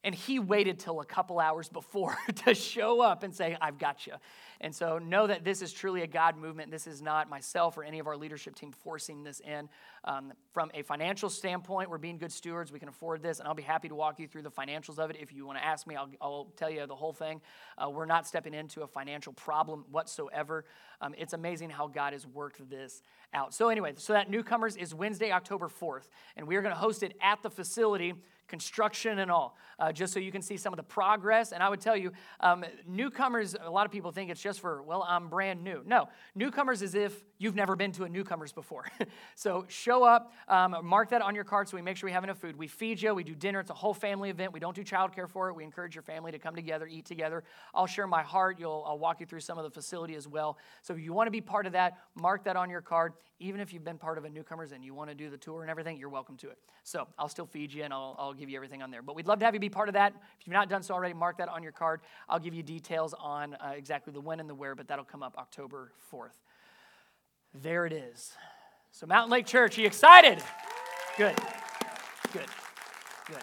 And 0.05 0.15
he 0.15 0.39
waited 0.39 0.79
till 0.79 1.01
a 1.01 1.05
couple 1.05 1.41
hours 1.41 1.69
before 1.69 2.17
to 2.47 2.55
show 2.55 3.01
up 3.01 3.25
and 3.25 3.35
say, 3.35 3.57
I've 3.61 3.79
got 3.79 4.07
you. 4.07 4.15
And 4.61 4.75
so 4.75 4.99
know 4.99 5.27
that 5.27 5.45
this 5.45 5.61
is 5.61 5.73
truly 5.73 6.03
a 6.03 6.07
God 6.07 6.37
movement. 6.37 6.71
This 6.71 6.87
is 6.87 7.03
not 7.03 7.29
myself 7.29 7.77
or 7.77 7.85
any 7.85 7.99
of 7.99 8.07
our 8.07 8.17
leadership 8.17 8.55
team 8.55 8.73
forcing 8.73 9.23
this 9.23 9.41
in. 9.41 9.69
Um, 10.05 10.33
from 10.53 10.71
a 10.75 10.83
financial 10.83 11.29
standpoint, 11.29 11.91
we're 11.91 11.99
being 11.99 12.19
good 12.19 12.33
stewards. 12.33 12.73
We 12.73 12.79
can 12.79 12.89
afford 12.89 13.23
this, 13.23 13.39
and 13.39 13.49
I'll 13.49 13.55
be 13.55 13.63
happy 13.63 13.89
to 13.89 13.95
walk 13.95 14.19
you 14.19 14.27
through 14.27 14.43
the 14.43 14.51
financials 14.51 14.99
of 14.99 15.11
it. 15.11 15.17
If 15.21 15.33
you 15.33 15.47
want 15.47 15.59
to 15.59 15.65
ask 15.65 15.87
me, 15.87 15.97
I'll, 15.97 16.11
I'll 16.21 16.53
tell 16.57 16.71
you 16.71 16.87
the 16.87 16.97
whole 16.97 17.13
thing. 17.13 17.41
Uh, 17.77 17.91
we're 17.91 18.07
not 18.07 18.27
stepping 18.27 18.55
into 18.55 18.83
a 18.83 18.87
financial 18.87 19.33
problem 19.33 19.85
whatsoever. 19.91 20.65
Um, 21.01 21.15
it's 21.19 21.33
amazing 21.33 21.71
how 21.71 21.87
God 21.89 22.13
has 22.13 22.27
worked 22.27 22.69
this 22.71 23.03
out. 23.35 23.55
So, 23.55 23.69
anyway, 23.69 23.95
so 23.97 24.13
that 24.13 24.31
newcomers 24.31 24.77
is 24.77 24.95
Wednesday, 24.95 25.31
October 25.31 25.69
4th, 25.69 26.09
and 26.37 26.47
we 26.47 26.57
are 26.57 26.63
going 26.63 26.75
to 26.75 26.81
host 26.81 27.03
it 27.03 27.17
at 27.21 27.43
the 27.43 27.51
facility 27.51 28.15
construction 28.49 29.21
and 29.21 29.31
all, 29.31 29.57
uh, 29.79 29.93
just 29.93 30.13
so 30.13 30.19
you 30.19 30.33
can 30.33 30.43
see 30.43 30.57
some 30.57 30.73
of 30.73 30.77
the 30.77 30.83
progress. 30.83 31.53
And 31.53 31.63
I 31.63 31.69
would 31.69 31.81
tell 31.81 31.97
you, 31.97 32.13
um, 32.41 32.65
newcomers, 32.87 33.55
a 33.61 33.71
lot 33.71 33.87
of 33.87 33.93
people 33.93 34.11
think 34.11 34.31
it's 34.31 34.41
just 34.41 34.61
for, 34.61 34.83
well, 34.83 35.05
I'm 35.07 35.29
brand 35.29 35.63
new. 35.63 35.83
No, 35.87 36.09
newcomers 36.35 36.83
is 36.83 36.95
if 36.95 37.23
you've 37.39 37.55
never 37.55 37.77
been 37.77 37.93
to 37.93 38.05
a 38.05 38.09
newcomers 38.09 38.53
before. 38.53 38.87
so 39.37 39.65
show 39.69 40.03
up, 40.03 40.33
um, 40.49 40.77
mark 40.83 41.11
that 41.11 41.23
on 41.23 41.35
your 41.35 41.45
card 41.45 41.69
so 41.69 41.77
we 41.77 41.83
make 41.83 41.97
sure 41.97 42.09
we 42.09 42.13
have 42.13 42.25
enough 42.25 42.39
food. 42.39 42.57
We 42.57 42.67
feed 42.67 43.01
you, 43.01 43.15
we 43.15 43.25
do 43.25 43.35
dinner. 43.35 43.61
It's 43.61 43.71
a 43.71 43.75
whole 43.75 43.95
family 43.95 44.31
event. 44.31 44.53
We 44.53 44.61
don't 44.61 44.75
do 44.75 44.83
childcare 44.83 45.29
for 45.29 45.49
it. 45.49 45.55
We 45.55 45.65
encourage 45.65 45.95
your 45.95 46.03
family 46.03 46.33
to 46.33 46.39
come 46.39 46.55
together, 46.55 46.87
eat 46.87 47.05
together. 47.05 47.45
I'll 47.75 47.87
share 47.87 48.07
my 48.07 48.23
heart. 48.23 48.59
You'll, 48.59 48.85
I'll 48.87 48.99
walk 48.99 49.21
you 49.21 49.27
through 49.27 49.41
some 49.41 49.59
of 49.59 49.65
the 49.65 49.71
facility 49.71 50.15
as 50.15 50.27
well. 50.27 50.59
So 50.83 50.95
if 50.95 51.01
you 51.01 51.13
want 51.13 51.27
to 51.27 51.31
be 51.31 51.41
part 51.41 51.67
of 51.67 51.73
that, 51.73 51.99
mark 52.15 52.45
that 52.45 52.57
on 52.57 52.71
your 52.71 52.81
card. 52.81 53.13
Even 53.41 53.61
if 53.61 53.73
you've 53.73 53.85
been 53.85 53.99
part 53.99 54.19
of 54.19 54.25
a 54.25 54.31
newcomers 54.31 54.73
and 54.73 54.85
you 54.85 54.95
want 54.95 55.11
to 55.11 55.15
do 55.15 55.31
the 55.31 55.37
tour 55.37 55.63
and 55.63 55.71
everything, 55.71 55.97
you're 55.97 56.09
welcome 56.09 56.37
to 56.39 56.51
it. 56.51 56.59
So 56.83 57.07
I'll 57.19 57.29
still 57.29 57.47
feed 57.47 57.73
you 57.73 57.85
and 57.85 57.93
I'll, 57.93 58.17
I'll 58.19 58.33
give 58.39 58.49
you 58.49 58.57
everything 58.57 58.83
on 58.83 58.91
there. 58.91 59.03
But 59.03 59.17
we'd 59.17 59.27
love 59.27 59.39
to 59.41 59.45
have 59.45 59.55
you 59.55 59.61
be 59.61 59.69
part 59.69 59.89
of 59.89 59.95
that. 59.95 60.15
If 60.41 60.47
you've 60.47 60.55
not 60.55 60.69
done 60.69 60.83
so 60.83 60.95
already, 60.95 61.15
mark 61.15 61.39
that 61.39 61.49
on 61.49 61.63
your 61.63 61.73
card. 61.73 62.01
I'll 62.29 62.39
give 62.39 62.55
you 62.55 62.63
details 62.63 63.15
on 63.19 63.55
uh, 63.55 63.73
exactly 63.77 64.13
the 64.13 64.21
when 64.21 64.41
and 64.41 64.49
the 64.49 64.55
where, 64.55 64.75
but 64.75 64.89
that'll 64.89 65.05
come 65.05 65.23
up 65.23 65.37
October 65.39 65.93
4th. 66.13 66.37
There 67.55 67.87
it 67.87 67.93
is. 67.93 68.33
So, 68.93 69.07
Mountain 69.07 69.31
Lake 69.31 69.47
Church, 69.47 69.79
are 69.79 69.81
you 69.81 69.87
excited? 69.87 70.43
Good, 71.17 71.37
good, 72.33 72.47
good. 73.27 73.43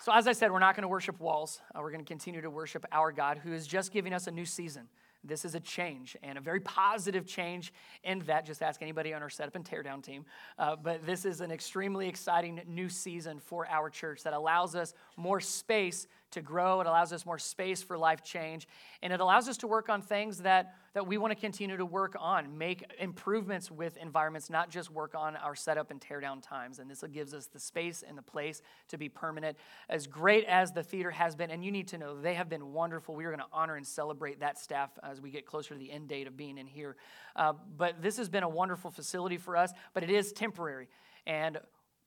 So, 0.00 0.12
as 0.12 0.26
I 0.26 0.32
said, 0.32 0.52
we're 0.52 0.58
not 0.58 0.76
going 0.76 0.82
to 0.82 0.88
worship 0.88 1.18
walls. 1.20 1.60
Uh, 1.74 1.80
we're 1.80 1.90
going 1.90 2.04
to 2.04 2.08
continue 2.08 2.40
to 2.40 2.50
worship 2.50 2.84
our 2.92 3.10
God 3.10 3.38
who 3.38 3.52
is 3.52 3.66
just 3.66 3.92
giving 3.92 4.12
us 4.12 4.26
a 4.26 4.30
new 4.30 4.44
season. 4.44 4.88
This 5.24 5.44
is 5.44 5.54
a 5.54 5.60
change 5.60 6.16
and 6.22 6.36
a 6.36 6.40
very 6.40 6.60
positive 6.60 7.26
change 7.26 7.72
in 8.02 8.20
that. 8.20 8.44
Just 8.44 8.62
ask 8.62 8.82
anybody 8.82 9.14
on 9.14 9.22
our 9.22 9.30
setup 9.30 9.56
and 9.56 9.64
teardown 9.64 10.02
team. 10.02 10.24
Uh, 10.58 10.76
but 10.76 11.04
this 11.06 11.24
is 11.24 11.40
an 11.40 11.50
extremely 11.50 12.08
exciting 12.08 12.60
new 12.66 12.88
season 12.88 13.40
for 13.40 13.66
our 13.68 13.88
church 13.90 14.22
that 14.22 14.32
allows 14.32 14.74
us 14.74 14.94
more 15.16 15.40
space 15.40 16.06
to 16.34 16.42
grow. 16.42 16.80
It 16.80 16.86
allows 16.86 17.12
us 17.12 17.26
more 17.26 17.38
space 17.38 17.82
for 17.82 17.98
life 17.98 18.22
change. 18.22 18.68
And 19.02 19.12
it 19.12 19.20
allows 19.20 19.48
us 19.48 19.56
to 19.58 19.66
work 19.66 19.88
on 19.88 20.02
things 20.02 20.38
that, 20.38 20.74
that 20.92 21.06
we 21.06 21.18
want 21.18 21.32
to 21.32 21.40
continue 21.40 21.76
to 21.76 21.84
work 21.84 22.14
on, 22.18 22.56
make 22.56 22.84
improvements 22.98 23.70
with 23.70 23.96
environments, 23.96 24.50
not 24.50 24.70
just 24.70 24.90
work 24.90 25.14
on 25.14 25.36
our 25.36 25.54
setup 25.54 25.90
and 25.90 26.00
tear 26.00 26.20
down 26.20 26.40
times. 26.40 26.78
And 26.78 26.90
this 26.90 27.02
gives 27.12 27.34
us 27.34 27.46
the 27.46 27.58
space 27.58 28.04
and 28.06 28.16
the 28.16 28.22
place 28.22 28.62
to 28.88 28.98
be 28.98 29.08
permanent. 29.08 29.56
As 29.88 30.06
great 30.06 30.44
as 30.44 30.72
the 30.72 30.82
theater 30.82 31.10
has 31.10 31.34
been, 31.34 31.50
and 31.50 31.64
you 31.64 31.72
need 31.72 31.88
to 31.88 31.98
know 31.98 32.20
they 32.20 32.34
have 32.34 32.48
been 32.48 32.72
wonderful. 32.72 33.14
We 33.14 33.24
are 33.24 33.30
going 33.30 33.40
to 33.40 33.46
honor 33.52 33.76
and 33.76 33.86
celebrate 33.86 34.40
that 34.40 34.58
staff 34.58 34.90
as 35.02 35.20
we 35.20 35.30
get 35.30 35.46
closer 35.46 35.74
to 35.74 35.78
the 35.78 35.90
end 35.90 36.08
date 36.08 36.26
of 36.26 36.36
being 36.36 36.58
in 36.58 36.66
here. 36.66 36.96
Uh, 37.34 37.54
but 37.76 38.02
this 38.02 38.16
has 38.16 38.28
been 38.28 38.42
a 38.42 38.48
wonderful 38.48 38.90
facility 38.90 39.36
for 39.36 39.56
us, 39.56 39.72
but 39.92 40.02
it 40.02 40.10
is 40.10 40.32
temporary. 40.32 40.88
And 41.26 41.58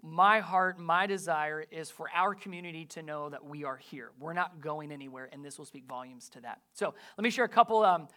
my 0.02 0.40
heart, 0.40 0.80
my 0.80 1.08
desire 1.08 1.66
is 1.72 1.90
for 1.90 2.10
our 2.14 2.36
community 2.36 2.86
to 2.86 3.02
know 3.02 3.30
that 3.30 3.44
we 3.44 3.64
are 3.64 3.78
here. 3.78 4.12
We're 4.20 4.34
not 4.34 4.62
going 4.62 4.92
anywhere, 4.92 5.30
and 5.32 5.44
this 5.44 5.58
will 5.58 5.66
speak 5.66 5.86
volumes 5.88 6.30
to 6.30 6.42
that. 6.42 6.62
So 6.74 6.94
let 7.18 7.24
me 7.24 7.30
share 7.30 7.46
a 7.46 7.50
couple, 7.50 7.84
um, 7.84 8.08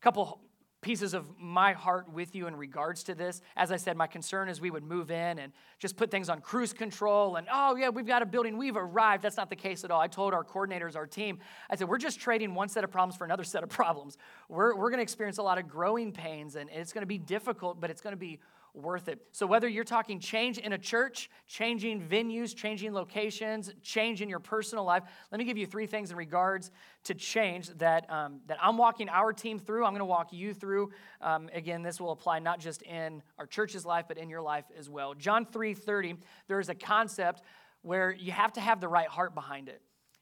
couple 0.00 0.40
pieces 0.84 1.14
of 1.14 1.26
my 1.40 1.72
heart 1.72 2.12
with 2.12 2.34
you 2.34 2.46
in 2.46 2.54
regards 2.54 3.02
to 3.04 3.14
this. 3.14 3.40
As 3.56 3.72
I 3.72 3.76
said, 3.76 3.96
my 3.96 4.06
concern 4.06 4.50
is 4.50 4.60
we 4.60 4.70
would 4.70 4.84
move 4.84 5.10
in 5.10 5.38
and 5.38 5.52
just 5.78 5.96
put 5.96 6.10
things 6.10 6.28
on 6.28 6.42
cruise 6.42 6.74
control 6.74 7.36
and, 7.36 7.48
oh, 7.50 7.74
yeah, 7.74 7.88
we've 7.88 8.06
got 8.06 8.20
a 8.20 8.26
building, 8.26 8.58
we've 8.58 8.76
arrived. 8.76 9.22
That's 9.22 9.38
not 9.38 9.48
the 9.48 9.56
case 9.56 9.82
at 9.82 9.90
all. 9.90 10.00
I 10.00 10.08
told 10.08 10.34
our 10.34 10.44
coordinators, 10.44 10.94
our 10.94 11.06
team, 11.06 11.38
I 11.70 11.76
said, 11.76 11.88
we're 11.88 11.98
just 11.98 12.20
trading 12.20 12.54
one 12.54 12.68
set 12.68 12.84
of 12.84 12.90
problems 12.90 13.16
for 13.16 13.24
another 13.24 13.44
set 13.44 13.62
of 13.62 13.70
problems. 13.70 14.18
We're, 14.50 14.76
we're 14.76 14.90
going 14.90 14.98
to 14.98 15.02
experience 15.02 15.38
a 15.38 15.42
lot 15.42 15.56
of 15.56 15.66
growing 15.66 16.12
pains 16.12 16.54
and 16.54 16.68
it's 16.70 16.92
going 16.92 17.02
to 17.02 17.06
be 17.06 17.18
difficult, 17.18 17.80
but 17.80 17.88
it's 17.88 18.02
going 18.02 18.12
to 18.12 18.20
be 18.20 18.38
worth 18.74 19.08
it. 19.08 19.20
So, 19.30 19.46
whether 19.46 19.68
you're 19.68 19.84
talking 19.84 20.18
change 20.18 20.58
in 20.58 20.72
a 20.72 20.78
church, 20.78 21.30
changing 21.46 22.02
venues, 22.02 22.54
changing 22.54 22.92
locations, 22.92 23.72
change 23.82 24.20
in 24.20 24.28
your 24.28 24.40
personal 24.40 24.84
life, 24.84 25.04
let 25.30 25.38
me 25.38 25.44
give 25.44 25.56
you 25.56 25.66
three 25.66 25.86
things 25.86 26.10
in 26.10 26.16
regards 26.16 26.70
to 27.04 27.14
change 27.14 27.68
that, 27.78 28.10
um, 28.10 28.40
that 28.46 28.58
I'm 28.60 28.76
walking 28.76 29.08
our 29.08 29.32
team 29.32 29.58
through. 29.58 29.84
I'm 29.84 29.92
going 29.92 30.00
to 30.00 30.04
walk 30.04 30.32
you 30.32 30.52
through. 30.52 30.90
Um, 31.20 31.48
again, 31.54 31.82
this 31.82 32.00
will 32.00 32.12
apply 32.12 32.40
not 32.40 32.58
just 32.58 32.82
in 32.82 33.22
our 33.38 33.46
church's 33.46 33.86
life, 33.86 34.06
but 34.08 34.18
in 34.18 34.28
your 34.28 34.42
life 34.42 34.64
as 34.76 34.90
well. 34.90 35.14
John 35.14 35.46
3 35.46 35.74
30, 35.74 36.16
there 36.48 36.58
is 36.58 36.68
a 36.68 36.74
concept 36.74 37.42
where 37.82 38.12
you 38.12 38.32
have 38.32 38.52
to 38.54 38.60
have 38.60 38.80
the 38.80 38.88
right 38.88 39.08
heart 39.08 39.34
behind 39.34 39.68
it. 39.68 39.80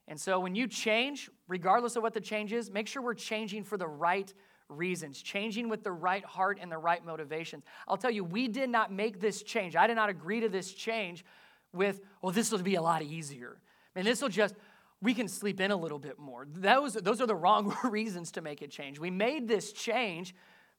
And 0.09 0.21
so, 0.21 0.41
when 0.41 0.55
you 0.55 0.67
change, 0.67 1.31
regardless 1.49 1.97
of 1.97 2.03
what 2.03 2.13
the 2.13 2.21
change 2.21 2.53
is, 2.53 2.71
make 2.71 2.87
sure 2.87 3.01
we're 3.01 3.15
changing 3.15 3.65
for 3.65 3.79
the 3.79 3.89
right 3.89 4.33
reasons, 4.77 5.23
changing 5.23 5.69
with 5.69 5.85
the 5.85 5.93
right 5.93 6.25
heart 6.25 6.59
and 6.61 6.71
the 6.71 6.79
right 6.79 7.05
motivations. 7.05 7.65
I'll 7.87 7.97
tell 7.97 8.11
you, 8.11 8.25
we 8.25 8.49
did 8.49 8.71
not 8.71 8.93
make 8.93 9.21
this 9.21 9.43
change. 9.43 9.77
I 9.77 9.87
did 9.87 9.97
not 9.97 10.09
agree 10.09 10.41
to 10.41 10.49
this 10.49 10.73
change 10.73 11.25
with, 11.73 12.01
well, 12.21 12.33
this 12.33 12.51
will 12.51 12.63
be 12.63 12.75
a 12.75 12.83
lot 12.83 13.03
easier. 13.03 13.59
And 13.95 14.07
this 14.07 14.23
will 14.23 14.29
just, 14.29 14.55
we 15.01 15.15
can 15.15 15.29
sleep 15.29 15.61
in 15.61 15.71
a 15.71 15.77
little 15.77 15.99
bit 15.99 16.19
more. 16.19 16.47
Those, 16.49 16.95
those 16.95 17.21
are 17.21 17.27
the 17.27 17.35
wrong 17.35 17.77
reasons 17.85 18.33
to 18.33 18.41
make 18.41 18.63
a 18.63 18.69
change. 18.69 18.99
We 18.99 19.11
made 19.11 19.49
this 19.49 19.73
change 19.73 20.35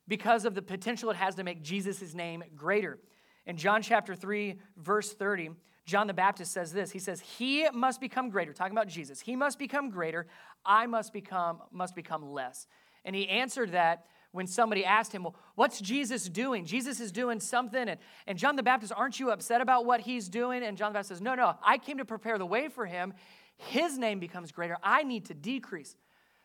because 0.08 0.46
of 0.46 0.56
the 0.56 0.62
potential 0.62 1.10
it 1.10 1.16
has 1.16 1.36
to 1.36 1.44
make 1.44 1.62
Jesus' 1.62 2.14
name 2.14 2.44
greater. 2.56 3.00
In 3.46 3.58
John 3.58 3.82
chapter 3.82 4.16
3, 4.16 4.60
verse 4.78 5.14
30, 5.14 5.52
John 5.86 6.08
the 6.08 6.14
Baptist 6.14 6.54
says 6.54 6.72
this. 6.72 6.92
He 6.92 7.00
says, 7.00 7.20
He 7.20 7.68
must 7.74 8.00
become 8.00 8.30
greater, 8.30 8.54
talking 8.54 8.72
about 8.72 8.88
Jesus. 8.88 9.20
He 9.20 9.36
must 9.36 9.60
become 9.60 9.90
greater. 9.90 10.28
I 10.66 10.86
must 10.86 11.12
become, 11.12 11.62
must 11.72 11.94
become 11.94 12.32
less. 12.32 12.68
And 13.06 13.16
he 13.16 13.28
answered 13.28 13.72
that 13.72 14.06
when 14.32 14.48
somebody 14.48 14.84
asked 14.84 15.14
him, 15.14 15.24
Well, 15.24 15.36
what's 15.56 15.80
Jesus 15.80 16.28
doing? 16.28 16.66
Jesus 16.66 17.00
is 17.00 17.12
doing 17.12 17.40
something. 17.40 17.88
And, 17.88 18.00
and 18.28 18.38
John 18.38 18.56
the 18.56 18.64
Baptist, 18.64 18.92
aren't 18.96 19.20
you 19.20 19.32
upset 19.32 19.62
about 19.62 19.86
what 19.86 20.02
he's 20.02 20.28
doing? 20.28 20.64
And 20.64 20.78
John 20.78 20.92
the 20.92 20.98
Baptist 20.98 21.10
says, 21.10 21.22
No, 21.22 21.36
no, 21.36 21.56
I 21.64 21.78
came 21.78 21.98
to 22.00 22.06
prepare 22.06 22.38
the 22.38 22.46
way 22.46 22.68
for 22.68 22.86
him. 22.86 23.14
His 23.58 23.98
name 23.98 24.20
becomes 24.20 24.52
greater. 24.52 24.78
I 24.84 25.04
need 25.04 25.26
to 25.26 25.34
decrease. 25.34 25.96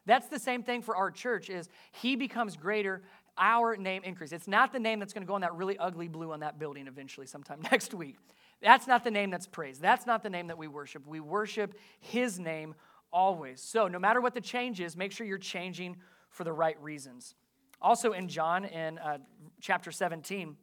That's 0.06 0.28
the 0.28 0.38
same 0.38 0.62
thing 0.62 0.82
for 0.82 0.96
our 0.96 1.10
church 1.10 1.50
is 1.50 1.68
he 1.92 2.16
becomes 2.16 2.56
greater, 2.56 3.02
our 3.36 3.76
name 3.76 4.02
increases. 4.04 4.32
It's 4.32 4.48
not 4.48 4.72
the 4.72 4.78
name 4.78 4.98
that's 4.98 5.12
going 5.12 5.22
to 5.22 5.26
go 5.26 5.34
on 5.34 5.42
that 5.42 5.54
really 5.54 5.78
ugly 5.78 6.08
blue 6.08 6.32
on 6.32 6.40
that 6.40 6.58
building 6.58 6.86
eventually 6.86 7.26
sometime 7.26 7.60
next 7.70 7.94
week. 7.94 8.16
That's 8.60 8.86
not 8.86 9.04
the 9.04 9.10
name 9.10 9.30
that's 9.30 9.46
praised. 9.46 9.80
That's 9.80 10.06
not 10.06 10.22
the 10.22 10.30
name 10.30 10.48
that 10.48 10.58
we 10.58 10.66
worship. 10.66 11.06
We 11.06 11.20
worship 11.20 11.78
his 12.00 12.38
name 12.38 12.74
always. 13.12 13.60
So 13.60 13.86
no 13.88 13.98
matter 13.98 14.20
what 14.20 14.34
the 14.34 14.40
change 14.40 14.80
is, 14.80 14.96
make 14.96 15.12
sure 15.12 15.26
you're 15.26 15.38
changing 15.38 15.96
for 16.30 16.44
the 16.44 16.52
right 16.52 16.80
reasons. 16.82 17.34
Also, 17.80 18.12
in 18.12 18.28
John, 18.28 18.64
in 18.64 18.98
uh, 18.98 19.18
chapter 19.60 19.92
17, 19.92 20.56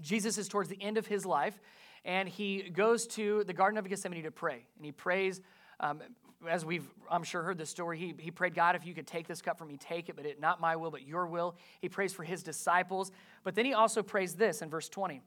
Jesus 0.00 0.38
is 0.38 0.48
towards 0.48 0.68
the 0.68 0.80
end 0.80 0.98
of 0.98 1.06
his 1.06 1.24
life, 1.24 1.60
and 2.04 2.28
he 2.28 2.70
goes 2.70 3.06
to 3.08 3.44
the 3.44 3.52
Garden 3.52 3.78
of 3.78 3.88
Gethsemane 3.88 4.22
to 4.24 4.30
pray. 4.30 4.64
And 4.76 4.84
he 4.84 4.92
prays, 4.92 5.40
um, 5.80 6.00
as 6.48 6.64
we've, 6.64 6.88
I'm 7.10 7.24
sure, 7.24 7.42
heard 7.42 7.58
the 7.58 7.66
story, 7.66 7.98
he, 7.98 8.14
he 8.18 8.30
prayed, 8.30 8.54
God, 8.54 8.76
if 8.76 8.86
you 8.86 8.94
could 8.94 9.06
take 9.06 9.26
this 9.26 9.42
cup 9.42 9.58
from 9.58 9.68
me, 9.68 9.76
take 9.76 10.08
it, 10.08 10.16
but 10.16 10.26
it, 10.26 10.40
not 10.40 10.60
my 10.60 10.76
will, 10.76 10.90
but 10.90 11.06
your 11.06 11.26
will. 11.26 11.56
He 11.80 11.88
prays 11.88 12.12
for 12.12 12.22
his 12.22 12.42
disciples. 12.42 13.10
But 13.44 13.54
then 13.54 13.64
he 13.64 13.74
also 13.74 14.02
prays 14.02 14.34
this 14.34 14.62
in 14.62 14.70
verse 14.70 14.88
20. 14.88 15.14
He 15.14 15.20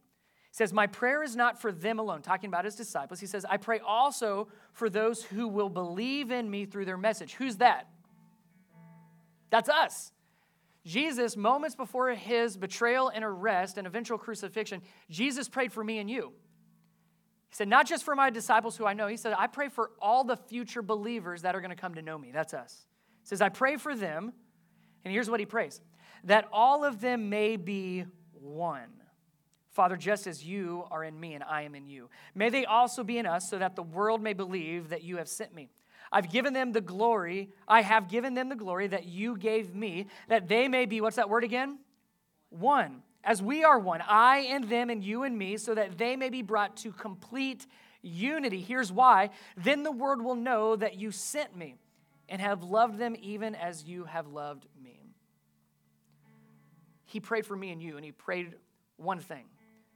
says, 0.52 0.74
My 0.74 0.88
prayer 0.88 1.24
is 1.24 1.36
not 1.36 1.62
for 1.62 1.72
them 1.72 2.00
alone, 2.00 2.22
talking 2.22 2.48
about 2.48 2.66
his 2.66 2.76
disciples. 2.76 3.20
He 3.20 3.26
says, 3.26 3.46
I 3.50 3.58
pray 3.58 3.80
also 3.80 4.48
for 4.74 4.90
those 4.90 5.24
who 5.24 5.48
will 5.48 5.70
believe 5.70 6.32
in 6.32 6.50
me 6.50 6.66
through 6.66 6.86
their 6.86 6.98
message. 6.98 7.34
Who's 7.34 7.58
that? 7.58 7.88
That's 9.52 9.70
us. 9.70 10.12
Jesus, 10.84 11.38
moments 11.38 11.76
before 11.76 12.10
his 12.10 12.58
betrayal 12.58 13.10
and 13.10 13.24
arrest 13.24 13.78
and 13.78 13.86
eventual 13.86 14.18
crucifixion, 14.18 14.82
Jesus 15.12 15.48
prayed 15.48 15.72
for 15.72 15.84
me 15.84 16.00
and 16.00 16.10
you. 16.10 16.34
He 17.50 17.56
said, 17.56 17.68
Not 17.68 17.86
just 17.86 18.04
for 18.04 18.16
my 18.16 18.32
disciples 18.32 18.78
who 18.78 18.86
I 18.86 18.94
know, 18.94 19.08
he 19.08 19.18
said, 19.18 19.36
I 19.38 19.46
pray 19.46 19.70
for 19.70 19.92
all 20.02 20.24
the 20.24 20.38
future 20.38 20.82
believers 20.82 21.44
that 21.44 21.54
are 21.54 21.62
going 21.62 21.70
to 21.70 21.76
come 21.76 21.96
to 21.96 22.02
know 22.02 22.18
me. 22.18 22.32
That's 22.32 22.56
us. 22.56 22.88
He 23.22 23.28
says, 23.28 23.42
I 23.42 23.50
pray 23.50 23.78
for 23.78 23.96
them, 23.96 24.34
and 25.06 25.14
here's 25.14 25.30
what 25.30 25.40
he 25.40 25.46
prays 25.46 25.82
that 26.24 26.48
all 26.52 26.84
of 26.84 27.02
them 27.02 27.30
may 27.30 27.58
be 27.58 28.06
one. 28.34 28.90
Father, 29.72 29.96
just 29.96 30.28
as 30.28 30.44
you 30.44 30.84
are 30.92 31.04
in 31.04 31.18
me 31.18 31.34
and 31.34 31.44
I 31.44 31.62
am 31.62 31.76
in 31.76 31.88
you, 31.88 32.10
may 32.36 32.50
they 32.50 32.66
also 32.66 33.04
be 33.04 33.18
in 33.18 33.26
us 33.26 33.50
so 33.50 33.58
that 33.58 33.76
the 33.76 33.84
world 33.84 34.22
may 34.22 34.34
believe 34.34 34.90
that 34.90 35.04
you 35.04 35.18
have 35.18 35.30
sent 35.30 35.56
me. 35.56 35.70
I've 36.12 36.30
given 36.30 36.54
them 36.54 36.72
the 36.72 36.82
glory. 36.82 37.50
I 37.68 37.82
have 37.82 38.10
given 38.10 38.34
them 38.34 38.50
the 38.50 38.56
glory 38.56 38.88
that 38.88 39.06
you 39.06 39.38
gave 39.38 39.74
me, 39.74 40.08
that 40.28 40.48
they 40.48 40.68
may 40.68 40.86
be, 40.86 41.02
what's 41.02 41.16
that 41.16 41.30
word 41.30 41.44
again? 41.44 41.80
One. 42.50 43.04
As 43.24 43.40
we 43.40 43.64
are 43.64 43.78
one, 43.78 44.02
I 44.08 44.40
and 44.50 44.68
them 44.68 44.90
and 44.90 45.04
you 45.04 45.24
and 45.24 45.38
me, 45.38 45.58
so 45.58 45.76
that 45.76 46.00
they 46.00 46.16
may 46.16 46.30
be 46.30 46.42
brought 46.42 46.76
to 46.78 46.92
complete 46.92 47.68
unity. 48.02 48.62
Here's 48.62 48.92
why. 48.92 49.30
Then 49.56 49.84
the 49.84 49.92
world 49.92 50.24
will 50.24 50.36
know 50.36 50.76
that 50.76 50.96
you 50.96 51.12
sent 51.12 51.56
me 51.56 51.76
and 52.28 52.42
have 52.42 52.64
loved 52.64 52.98
them 52.98 53.16
even 53.22 53.54
as 53.54 53.84
you 53.84 54.06
have 54.06 54.28
loved 54.28 54.66
me. 54.84 55.14
He 57.06 57.20
prayed 57.20 57.46
for 57.46 57.56
me 57.56 57.72
and 57.72 57.82
you, 57.82 57.96
and 57.96 58.04
he 58.04 58.12
prayed 58.12 58.56
one 58.98 59.20
thing 59.20 59.46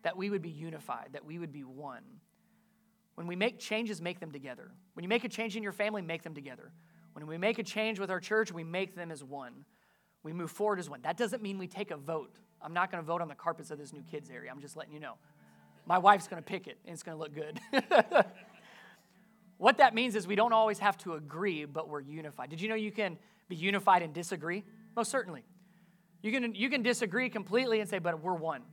that 0.04 0.18
we 0.18 0.30
would 0.30 0.44
be 0.44 0.50
unified, 0.50 1.10
that 1.14 1.26
we 1.26 1.40
would 1.40 1.52
be 1.52 1.64
one. 1.64 2.04
When 3.16 3.28
we 3.28 3.36
make 3.36 3.60
changes, 3.60 4.02
make 4.02 4.20
them 4.20 4.32
together. 4.32 4.72
When 4.94 5.04
you 5.04 5.10
make 5.10 5.24
a 5.24 5.30
change 5.30 5.56
in 5.56 5.64
your 5.64 5.72
family, 5.72 6.02
make 6.02 6.24
them 6.24 6.34
together. 6.34 6.72
When 7.14 7.26
we 7.28 7.38
make 7.38 7.60
a 7.60 7.64
change 7.64 7.98
with 8.00 8.12
our 8.12 8.20
church, 8.20 8.52
we 8.52 8.64
make 8.64 8.96
them 8.96 9.10
as 9.10 9.24
one. 9.24 9.66
We 10.24 10.34
move 10.34 10.52
forward 10.52 10.80
as 10.80 10.90
one. 10.90 11.02
That 11.04 11.18
doesn't 11.18 11.42
mean 11.42 11.58
we 11.58 11.68
take 11.68 11.92
a 11.92 11.98
vote. 11.98 12.36
I'm 12.62 12.74
not 12.74 12.92
going 12.92 13.02
to 13.02 13.08
vote 13.08 13.22
on 13.22 13.30
the 13.30 13.36
carpets 13.36 13.72
of 13.72 13.78
this 13.78 13.94
new 13.94 14.04
kids 14.04 14.30
area. 14.30 14.52
I'm 14.52 14.60
just 14.60 14.76
letting 14.76 14.94
you 14.94 15.00
know. 15.00 15.14
My 15.86 15.98
wife's 15.98 16.28
going 16.28 16.42
to 16.42 16.46
pick 16.46 16.68
it, 16.68 16.78
and 16.84 16.94
it's 16.94 17.04
going 17.04 17.18
to 17.18 17.22
look 17.22 17.34
good. 17.34 17.60
what 19.58 19.78
that 19.78 19.94
means 19.94 20.16
is 20.16 20.28
we 20.28 20.36
don't 20.36 20.52
always 20.52 20.80
have 20.80 20.98
to 21.00 21.14
agree, 21.14 21.64
but 21.66 21.88
we're 21.88 22.02
unified. 22.02 22.50
Did 22.50 22.60
you 22.60 22.68
know 22.68 22.76
you 22.76 22.92
can 22.92 23.18
be 23.48 23.56
unified 23.56 24.02
and 24.02 24.14
disagree? 24.14 24.64
Most 24.96 25.12
certainly. 25.12 25.44
You 26.22 26.32
can, 26.32 26.56
you 26.56 26.70
can 26.70 26.82
disagree 26.82 27.30
completely 27.30 27.80
and 27.80 27.90
say, 27.90 28.00
but 28.00 28.20
we're 28.22 28.34
one. 28.34 28.64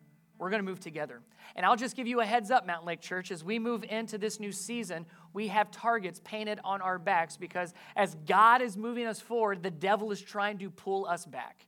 We're 0.43 0.51
going 0.51 0.59
to 0.59 0.69
move 0.69 0.81
together. 0.81 1.21
And 1.55 1.65
I'll 1.65 1.77
just 1.77 1.95
give 1.95 2.09
you 2.09 2.19
a 2.19 2.25
heads 2.25 2.51
up, 2.51 2.67
Mountain 2.67 2.85
Lake 2.89 3.01
Church, 3.01 3.31
as 3.31 3.45
we 3.45 3.61
move 3.61 3.85
into 3.85 4.19
this 4.19 4.41
new 4.41 4.51
season, 4.51 5.07
we 5.33 5.47
have 5.47 5.71
targets 5.71 6.21
painted 6.25 6.59
on 6.65 6.83
our 6.83 6.99
backs 6.99 7.37
because 7.37 7.73
as 7.95 8.17
God 8.27 8.61
is 8.61 8.77
moving 8.77 9.07
us 9.07 9.21
forward, 9.21 9.63
the 9.63 9.71
devil 9.71 10.11
is 10.11 10.21
trying 10.21 10.59
to 10.59 10.69
pull 10.69 11.07
us 11.07 11.27
back. 11.27 11.65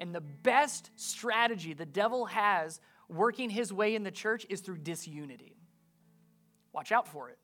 And 0.00 0.12
the 0.12 0.20
best 0.20 0.90
strategy 0.96 1.72
the 1.72 1.86
devil 1.86 2.26
has 2.26 2.80
working 3.08 3.48
his 3.48 3.72
way 3.72 3.94
in 3.94 4.02
the 4.02 4.10
church 4.10 4.44
is 4.50 4.60
through 4.60 4.78
disunity. 4.78 5.54
Watch 6.72 6.90
out 6.90 7.06
for 7.06 7.28
it. 7.28 7.38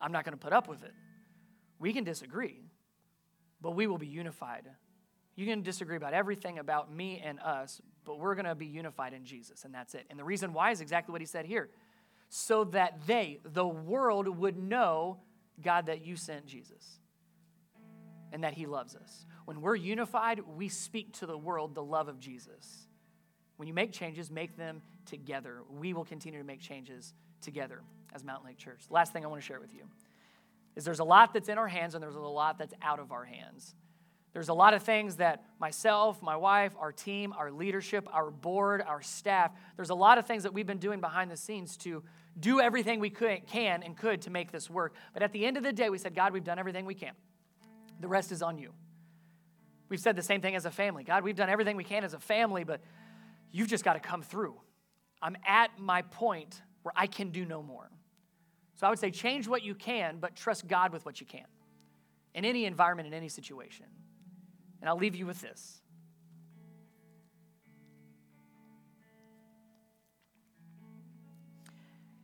I'm 0.00 0.12
not 0.12 0.24
going 0.24 0.38
to 0.38 0.40
put 0.40 0.52
up 0.52 0.68
with 0.68 0.84
it. 0.84 0.94
We 1.80 1.92
can 1.92 2.04
disagree, 2.04 2.62
but 3.60 3.72
we 3.72 3.88
will 3.88 3.98
be 3.98 4.06
unified. 4.06 4.70
You 5.36 5.46
can 5.46 5.62
disagree 5.62 5.96
about 5.96 6.14
everything 6.14 6.58
about 6.58 6.92
me 6.92 7.20
and 7.24 7.40
us, 7.40 7.80
but 8.04 8.18
we're 8.18 8.34
going 8.34 8.44
to 8.44 8.54
be 8.54 8.66
unified 8.66 9.12
in 9.12 9.24
Jesus, 9.24 9.64
and 9.64 9.74
that's 9.74 9.94
it. 9.94 10.06
And 10.10 10.18
the 10.18 10.24
reason 10.24 10.52
why 10.52 10.70
is 10.70 10.80
exactly 10.80 11.12
what 11.12 11.20
he 11.20 11.26
said 11.26 11.44
here 11.44 11.70
so 12.28 12.64
that 12.64 13.00
they, 13.06 13.38
the 13.44 13.66
world, 13.66 14.26
would 14.26 14.56
know, 14.56 15.18
God, 15.62 15.86
that 15.86 16.04
you 16.04 16.16
sent 16.16 16.46
Jesus 16.46 16.98
and 18.32 18.42
that 18.42 18.54
he 18.54 18.66
loves 18.66 18.96
us. 18.96 19.26
When 19.44 19.60
we're 19.60 19.76
unified, 19.76 20.40
we 20.56 20.68
speak 20.68 21.12
to 21.18 21.26
the 21.26 21.38
world 21.38 21.74
the 21.74 21.82
love 21.82 22.08
of 22.08 22.18
Jesus. 22.18 22.88
When 23.56 23.68
you 23.68 23.74
make 23.74 23.92
changes, 23.92 24.30
make 24.30 24.56
them 24.56 24.82
together. 25.06 25.58
We 25.70 25.92
will 25.92 26.04
continue 26.04 26.40
to 26.40 26.44
make 26.44 26.60
changes 26.60 27.14
together 27.40 27.82
as 28.12 28.24
Mountain 28.24 28.46
Lake 28.48 28.58
Church. 28.58 28.80
Last 28.90 29.12
thing 29.12 29.24
I 29.24 29.28
want 29.28 29.40
to 29.40 29.46
share 29.46 29.60
with 29.60 29.72
you 29.72 29.84
is 30.74 30.84
there's 30.84 30.98
a 30.98 31.04
lot 31.04 31.32
that's 31.32 31.48
in 31.48 31.58
our 31.58 31.68
hands 31.68 31.94
and 31.94 32.02
there's 32.02 32.16
a 32.16 32.20
lot 32.20 32.58
that's 32.58 32.74
out 32.82 32.98
of 32.98 33.12
our 33.12 33.24
hands. 33.24 33.76
There's 34.34 34.48
a 34.48 34.54
lot 34.54 34.74
of 34.74 34.82
things 34.82 35.16
that 35.16 35.44
myself, 35.60 36.20
my 36.20 36.36
wife, 36.36 36.74
our 36.78 36.90
team, 36.90 37.32
our 37.38 37.52
leadership, 37.52 38.08
our 38.12 38.32
board, 38.32 38.82
our 38.82 39.00
staff, 39.00 39.52
there's 39.76 39.90
a 39.90 39.94
lot 39.94 40.18
of 40.18 40.26
things 40.26 40.42
that 40.42 40.52
we've 40.52 40.66
been 40.66 40.78
doing 40.78 41.00
behind 41.00 41.30
the 41.30 41.36
scenes 41.36 41.76
to 41.78 42.02
do 42.40 42.60
everything 42.60 42.98
we 42.98 43.10
could, 43.10 43.46
can 43.46 43.84
and 43.84 43.96
could 43.96 44.20
to 44.22 44.30
make 44.30 44.50
this 44.50 44.68
work. 44.68 44.94
But 45.12 45.22
at 45.22 45.32
the 45.32 45.46
end 45.46 45.56
of 45.56 45.62
the 45.62 45.72
day, 45.72 45.88
we 45.88 45.98
said, 45.98 46.16
God, 46.16 46.32
we've 46.32 46.42
done 46.42 46.58
everything 46.58 46.84
we 46.84 46.96
can. 46.96 47.12
The 48.00 48.08
rest 48.08 48.32
is 48.32 48.42
on 48.42 48.58
you. 48.58 48.72
We've 49.88 50.00
said 50.00 50.16
the 50.16 50.22
same 50.22 50.40
thing 50.40 50.56
as 50.56 50.64
a 50.64 50.70
family. 50.70 51.04
God, 51.04 51.22
we've 51.22 51.36
done 51.36 51.48
everything 51.48 51.76
we 51.76 51.84
can 51.84 52.02
as 52.02 52.12
a 52.12 52.18
family, 52.18 52.64
but 52.64 52.80
you've 53.52 53.68
just 53.68 53.84
got 53.84 53.92
to 53.92 54.00
come 54.00 54.20
through. 54.20 54.56
I'm 55.22 55.36
at 55.46 55.78
my 55.78 56.02
point 56.02 56.60
where 56.82 56.92
I 56.96 57.06
can 57.06 57.30
do 57.30 57.44
no 57.44 57.62
more. 57.62 57.88
So 58.74 58.88
I 58.88 58.90
would 58.90 58.98
say 58.98 59.12
change 59.12 59.46
what 59.46 59.62
you 59.62 59.76
can, 59.76 60.18
but 60.18 60.34
trust 60.34 60.66
God 60.66 60.92
with 60.92 61.06
what 61.06 61.20
you 61.20 61.26
can 61.26 61.46
in 62.34 62.44
any 62.44 62.64
environment, 62.64 63.06
in 63.06 63.14
any 63.14 63.28
situation. 63.28 63.86
And 64.80 64.88
I'll 64.88 64.98
leave 64.98 65.14
you 65.14 65.26
with 65.26 65.40
this. 65.40 65.80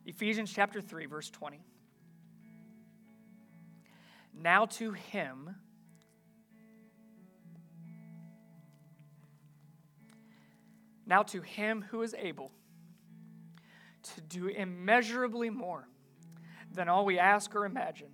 Ephesians 0.05 0.51
chapter 0.53 0.81
3, 0.81 1.05
verse 1.05 1.29
20. 1.29 1.59
Now 4.33 4.65
to 4.65 4.91
him 4.91 5.55
Now 11.11 11.23
to 11.23 11.41
him 11.41 11.83
who 11.89 12.03
is 12.03 12.15
able 12.17 12.53
to 14.15 14.21
do 14.21 14.47
immeasurably 14.47 15.49
more 15.49 15.89
than 16.73 16.87
all 16.87 17.03
we 17.03 17.19
ask 17.19 17.53
or 17.53 17.65
imagine, 17.65 18.11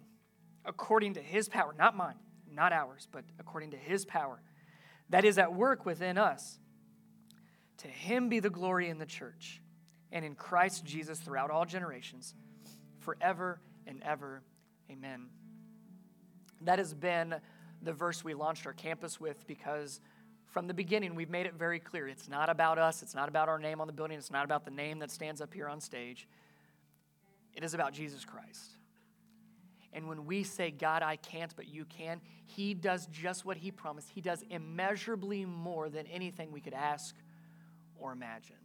according 0.65 1.13
to 1.13 1.21
his 1.21 1.47
power, 1.47 1.75
not 1.77 1.95
mine, 1.95 2.15
not 2.57 2.73
ours, 2.73 3.07
but 3.09 3.23
according 3.39 3.71
to 3.71 3.77
his 3.77 4.03
power 4.03 4.41
that 5.09 5.25
is 5.25 5.37
at 5.37 5.53
work 5.53 5.85
within 5.85 6.17
us. 6.17 6.59
To 7.79 7.87
him 7.87 8.29
be 8.29 8.39
the 8.39 8.49
glory 8.49 8.89
in 8.89 8.97
the 8.97 9.05
church 9.05 9.61
and 10.11 10.25
in 10.25 10.35
Christ 10.35 10.83
Jesus 10.83 11.19
throughout 11.19 11.51
all 11.51 11.65
generations, 11.65 12.33
forever 12.99 13.61
and 13.85 14.01
ever. 14.03 14.41
Amen. 14.91 15.27
That 16.61 16.79
has 16.79 16.93
been 16.93 17.35
the 17.83 17.93
verse 17.93 18.23
we 18.23 18.33
launched 18.33 18.65
our 18.65 18.73
campus 18.73 19.19
with 19.19 19.45
because 19.45 20.01
from 20.47 20.65
the 20.65 20.73
beginning 20.73 21.13
we've 21.13 21.29
made 21.29 21.45
it 21.45 21.53
very 21.53 21.79
clear 21.79 22.07
it's 22.07 22.27
not 22.27 22.49
about 22.49 22.79
us, 22.79 23.03
it's 23.03 23.13
not 23.13 23.29
about 23.29 23.47
our 23.47 23.59
name 23.59 23.79
on 23.79 23.87
the 23.87 23.93
building, 23.93 24.17
it's 24.17 24.31
not 24.31 24.43
about 24.43 24.65
the 24.65 24.71
name 24.71 24.99
that 24.99 25.11
stands 25.11 25.39
up 25.39 25.53
here 25.53 25.69
on 25.69 25.79
stage. 25.79 26.27
It 27.53 27.63
is 27.63 27.73
about 27.73 27.93
Jesus 27.93 28.25
Christ. 28.25 28.76
And 29.93 30.07
when 30.07 30.25
we 30.25 30.43
say, 30.43 30.71
God, 30.71 31.01
I 31.01 31.15
can't, 31.15 31.55
but 31.55 31.67
you 31.67 31.85
can, 31.85 32.21
He 32.45 32.73
does 32.73 33.07
just 33.07 33.45
what 33.45 33.57
He 33.57 33.71
promised. 33.71 34.09
He 34.09 34.21
does 34.21 34.43
immeasurably 34.49 35.45
more 35.45 35.89
than 35.89 36.05
anything 36.07 36.51
we 36.51 36.61
could 36.61 36.73
ask 36.73 37.15
or 37.99 38.11
imagine. 38.11 38.55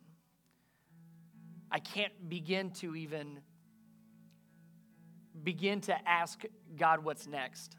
I 1.70 1.78
can't 1.78 2.12
begin 2.28 2.70
to 2.72 2.94
even 2.94 3.40
begin 5.42 5.80
to 5.80 6.08
ask 6.08 6.42
God 6.76 7.02
what's 7.02 7.26
next 7.26 7.76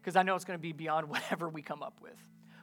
because 0.00 0.16
I 0.16 0.22
know 0.22 0.34
it's 0.34 0.44
going 0.44 0.58
to 0.58 0.62
be 0.62 0.72
beyond 0.72 1.08
whatever 1.08 1.48
we 1.48 1.62
come 1.62 1.82
up 1.82 1.98
with. 2.00 2.16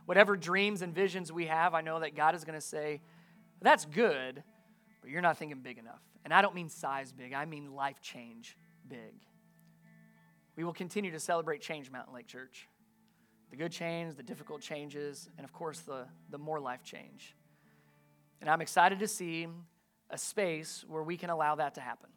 Whatever 0.05 0.35
dreams 0.35 0.81
and 0.81 0.93
visions 0.93 1.31
we 1.31 1.45
have, 1.45 1.73
I 1.73 1.81
know 1.81 1.99
that 1.99 2.15
God 2.15 2.33
is 2.33 2.43
going 2.43 2.57
to 2.57 2.65
say, 2.65 3.01
That's 3.61 3.85
good, 3.85 4.43
but 5.01 5.09
you're 5.09 5.21
not 5.21 5.37
thinking 5.37 5.59
big 5.61 5.77
enough. 5.77 6.01
And 6.25 6.33
I 6.33 6.41
don't 6.41 6.55
mean 6.55 6.69
size 6.69 7.11
big, 7.11 7.33
I 7.33 7.45
mean 7.45 7.73
life 7.73 8.01
change 8.01 8.57
big. 8.87 9.13
We 10.59 10.65
will 10.65 10.73
continue 10.73 11.09
to 11.11 11.21
celebrate 11.21 11.61
Change 11.61 11.89
Mountain 11.89 12.13
Lake 12.13 12.27
Church 12.27 12.67
the 13.49 13.55
good 13.55 13.71
change, 13.71 14.15
the 14.15 14.23
difficult 14.23 14.59
changes, 14.59 15.29
and 15.37 15.45
of 15.45 15.53
course, 15.53 15.79
the, 15.79 16.05
the 16.31 16.37
more 16.37 16.59
life 16.59 16.83
change. 16.83 17.33
And 18.41 18.49
I'm 18.49 18.59
excited 18.59 18.99
to 18.99 19.07
see 19.07 19.47
a 20.09 20.17
space 20.17 20.83
where 20.85 21.01
we 21.01 21.15
can 21.15 21.29
allow 21.29 21.55
that 21.55 21.75
to 21.75 21.81
happen. 21.81 22.09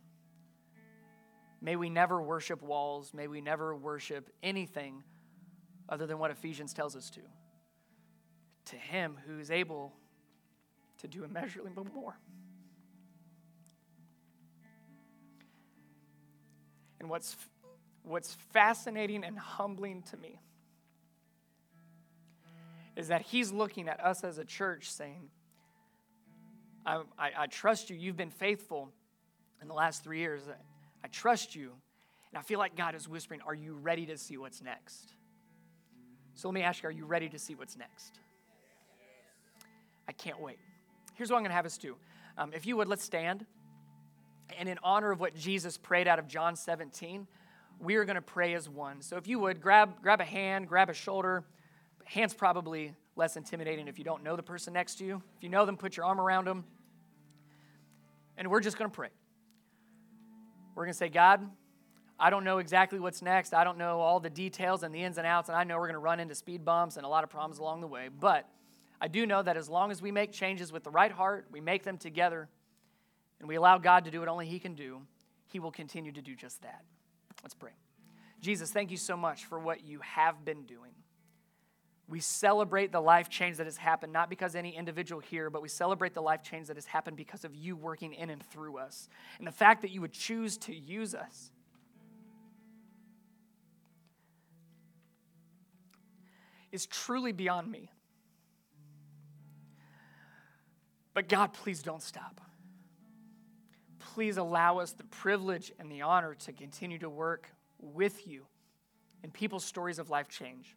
May 1.61 1.77
we 1.77 1.89
never 1.89 2.21
worship 2.21 2.63
walls. 2.63 3.15
May 3.15 3.29
we 3.29 3.41
never 3.41 3.77
worship 3.77 4.29
anything 4.43 5.05
other 5.89 6.09
than 6.09 6.19
what 6.19 6.33
Ephesians 6.33 6.75
tells 6.75 6.97
us 6.97 7.11
to. 7.11 7.21
To 8.73 8.77
Him 8.77 9.19
who 9.25 9.39
is 9.39 9.53
able 9.53 9.93
to 10.99 11.07
do 11.07 11.23
immeasurably 11.23 11.71
more. 11.95 12.19
And 16.99 17.09
what's 17.09 17.37
what's 18.05 18.35
fascinating 18.53 19.25
and 19.25 19.39
humbling 19.39 20.03
to 20.11 20.17
me 20.17 20.41
is 22.97 23.09
that 23.09 23.23
he's 23.23 23.53
looking 23.53 23.89
at 23.89 24.01
us 24.05 24.25
as 24.25 24.39
a 24.39 24.45
church 24.45 24.91
saying, 24.91 25.31
I, 26.85 27.03
I, 27.19 27.31
I, 27.39 27.47
trust 27.47 27.91
you. 27.91 27.97
You've 27.97 28.17
been 28.17 28.31
faithful 28.31 28.91
in 29.61 29.69
the 29.69 29.75
last 29.75 30.03
three 30.03 30.19
years. 30.19 30.43
I, 30.49 30.55
I 31.05 31.09
trust 31.09 31.55
you. 31.55 31.73
And 32.31 32.39
I 32.39 32.43
feel 32.43 32.59
like 32.59 32.77
God 32.77 32.95
is 32.95 33.09
whispering, 33.09 33.41
Are 33.47 33.55
you 33.55 33.75
ready 33.75 34.07
to 34.07 34.19
see 34.19 34.37
what's 34.37 34.63
next? 34.63 35.15
So 36.35 36.49
let 36.49 36.55
me 36.55 36.63
ask 36.63 36.83
you, 36.83 36.89
Are 36.89 36.93
you 36.93 37.07
ready 37.07 37.29
to 37.29 37.39
see 37.39 37.55
what's 37.55 37.77
next? 37.77 38.19
I 40.09 40.13
can't 40.13 40.41
wait. 40.41 40.59
Here's 41.15 41.31
what 41.31 41.37
I'm 41.37 41.43
going 41.43 41.51
to 41.51 41.57
have 41.57 41.67
us 41.67 41.79
do. 41.79 41.97
Um, 42.37 42.53
if 42.53 42.67
you 42.67 42.77
would, 42.77 42.89
let's 42.89 43.05
stand. 43.05 43.47
And 44.59 44.69
in 44.69 44.79
honor 44.83 45.13
of 45.13 45.21
what 45.21 45.35
Jesus 45.37 45.79
prayed 45.79 46.09
out 46.09 46.19
of 46.19 46.27
John 46.27 46.57
17, 46.57 47.27
we 47.83 47.97
are 47.97 48.05
going 48.05 48.15
to 48.15 48.23
pray 48.23 48.55
as 48.55 48.69
one. 48.69 49.03
So 49.03 49.17
if 49.17 49.27
you 49.27 49.41
would, 49.41 49.61
grab, 49.61 50.01
grab 50.03 50.21
a 50.21 50.25
hand, 50.25 50.69
grab 50.69 50.89
a 50.89 50.95
shoulder. 50.95 51.45
Hand's 52.05 52.33
probably 52.33 52.95
less 53.17 53.37
intimidating 53.37 53.89
if 53.89 53.99
you 53.99 54.05
don't 54.05 54.23
know 54.23 54.37
the 54.37 54.43
person 54.43 54.73
next 54.73 54.97
to 54.99 55.05
you. 55.05 55.21
If 55.37 55.43
you 55.43 55.49
know 55.49 55.67
them, 55.67 55.77
put 55.77 55.97
your 55.97 56.07
arm 56.07 56.21
around 56.21 56.47
them. 56.47 56.65
And 58.39 58.49
we're 58.49 58.61
just 58.61 58.79
going 58.79 58.91
to 58.91 58.95
pray. 58.95 59.09
We're 60.75 60.85
going 60.85 60.93
to 60.93 60.99
say, 60.99 61.09
God, 61.09 61.45
I 62.21 62.31
don't 62.31 62.45
know 62.45 62.59
exactly 62.59 63.01
what's 63.01 63.21
next. 63.21 63.53
I 63.53 63.65
don't 63.65 63.79
know 63.79 63.99
all 63.99 64.21
the 64.21 64.31
details 64.31 64.85
and 64.85 64.95
the 64.95 65.03
ins 65.03 65.19
and 65.19 65.27
outs, 65.27 65.49
and 65.49 65.59
I 65.59 65.65
know 65.65 65.77
we're 65.77 65.89
going 65.89 65.95
to 65.95 65.99
run 65.99 66.21
into 66.21 66.37
speed 66.37 66.65
bumps 66.65 66.97
and 66.97 67.05
a 67.05 67.09
lot 67.09 67.25
of 67.25 67.31
problems 67.31 67.59
along 67.59 67.81
the 67.81 67.89
way. 67.89 68.09
But 68.09 68.49
I 69.01 69.09
do 69.09 69.27
know 69.27 69.43
that 69.43 69.57
as 69.57 69.69
long 69.69 69.91
as 69.91 70.01
we 70.01 70.13
make 70.13 70.31
changes 70.31 70.73
with 70.73 70.85
the 70.85 70.91
right 70.91 71.11
heart, 71.11 71.47
we 71.51 71.61
make 71.61 71.83
them 71.83 71.99
together, 71.99 72.49
and 73.41 73.49
we 73.49 73.57
allow 73.57 73.77
God 73.79 74.05
to 74.05 74.11
do 74.13 74.21
what 74.21 74.29
only 74.29 74.47
He 74.47 74.61
can 74.61 74.75
do, 74.75 75.03
He 75.49 75.59
will 75.59 75.73
continue 75.73 76.13
to 76.13 76.23
do 76.23 76.37
just 76.37 76.63
that. 76.63 76.85
Let's 77.43 77.55
pray. 77.55 77.73
Jesus, 78.41 78.71
thank 78.71 78.91
you 78.91 78.97
so 78.97 79.17
much 79.17 79.45
for 79.45 79.59
what 79.59 79.85
you 79.85 80.01
have 80.01 80.45
been 80.45 80.65
doing. 80.65 80.93
We 82.09 82.21
celebrate 82.21 82.93
the 82.93 83.01
life 83.01 83.29
change 83.31 83.57
that 83.57 83.67
has 83.67 83.77
happened, 83.77 84.13
not 84.13 84.29
because 84.29 84.55
any 84.55 84.77
individual 84.77 85.21
here, 85.21 85.49
but 85.49 85.63
we 85.63 85.69
celebrate 85.69 86.15
the 86.15 86.21
life 86.21 86.43
change 86.43 86.67
that 86.67 86.77
has 86.77 86.85
happened 86.85 87.17
because 87.17 87.45
of 87.45 87.55
you 87.55 87.77
working 87.77 88.13
in 88.13 88.29
and 88.29 88.43
through 88.43 88.79
us. 88.79 89.09
And 89.39 89.47
the 89.47 89.53
fact 89.53 89.83
that 89.83 89.91
you 89.91 90.01
would 90.01 90.13
choose 90.13 90.59
to 90.59 90.75
use 90.75 91.15
us. 91.15 91.51
Is 96.71 96.87
truly 96.87 97.33
beyond 97.33 97.71
me. 97.71 97.91
But 101.15 101.29
God, 101.29 101.53
please 101.53 101.83
don't 101.83 102.03
stop 102.03 102.41
please 104.15 104.37
allow 104.37 104.79
us 104.79 104.93
the 104.93 105.05
privilege 105.05 105.73
and 105.79 105.91
the 105.91 106.03
honor 106.03 106.35
to 106.35 106.53
continue 106.53 106.99
to 106.99 107.09
work 107.09 107.49
with 107.79 108.27
you 108.27 108.45
in 109.25 109.31
people's 109.31 109.65
stories 109.65 109.99
of 109.99 110.11
life 110.11 110.29
change. 110.29 110.77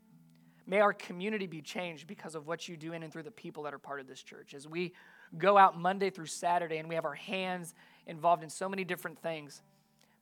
May 0.65 0.79
our 0.79 0.93
community 0.93 1.45
be 1.45 1.61
changed 1.61 2.07
because 2.07 2.35
of 2.35 2.47
what 2.47 2.69
you 2.69 2.77
do 2.77 2.93
in 2.93 3.03
and 3.03 3.11
through 3.11 3.23
the 3.23 3.31
people 3.31 3.63
that 3.63 3.73
are 3.73 3.77
part 3.77 3.99
of 3.99 4.07
this 4.07 4.23
church. 4.23 4.53
As 4.53 4.67
we 4.67 4.93
go 5.37 5.57
out 5.57 5.77
Monday 5.77 6.09
through 6.09 6.27
Saturday 6.27 6.77
and 6.77 6.87
we 6.87 6.95
have 6.95 7.03
our 7.03 7.13
hands 7.13 7.75
involved 8.07 8.41
in 8.41 8.49
so 8.49 8.69
many 8.69 8.85
different 8.85 9.21
things, 9.21 9.61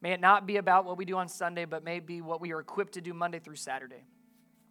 may 0.02 0.12
it 0.12 0.20
not 0.20 0.48
be 0.48 0.58
about 0.58 0.84
what 0.84 0.98
we 0.98 1.06
do 1.06 1.16
on 1.16 1.28
Sunday, 1.28 1.66
but 1.66 1.84
may 1.84 2.00
be 2.00 2.20
what 2.20 2.42
we 2.42 2.52
are 2.52 2.60
equipped 2.60 2.94
to 2.94 3.02
do 3.02 3.14
Monday 3.14 3.38
through 3.38 3.58
Saturday. 3.58 4.06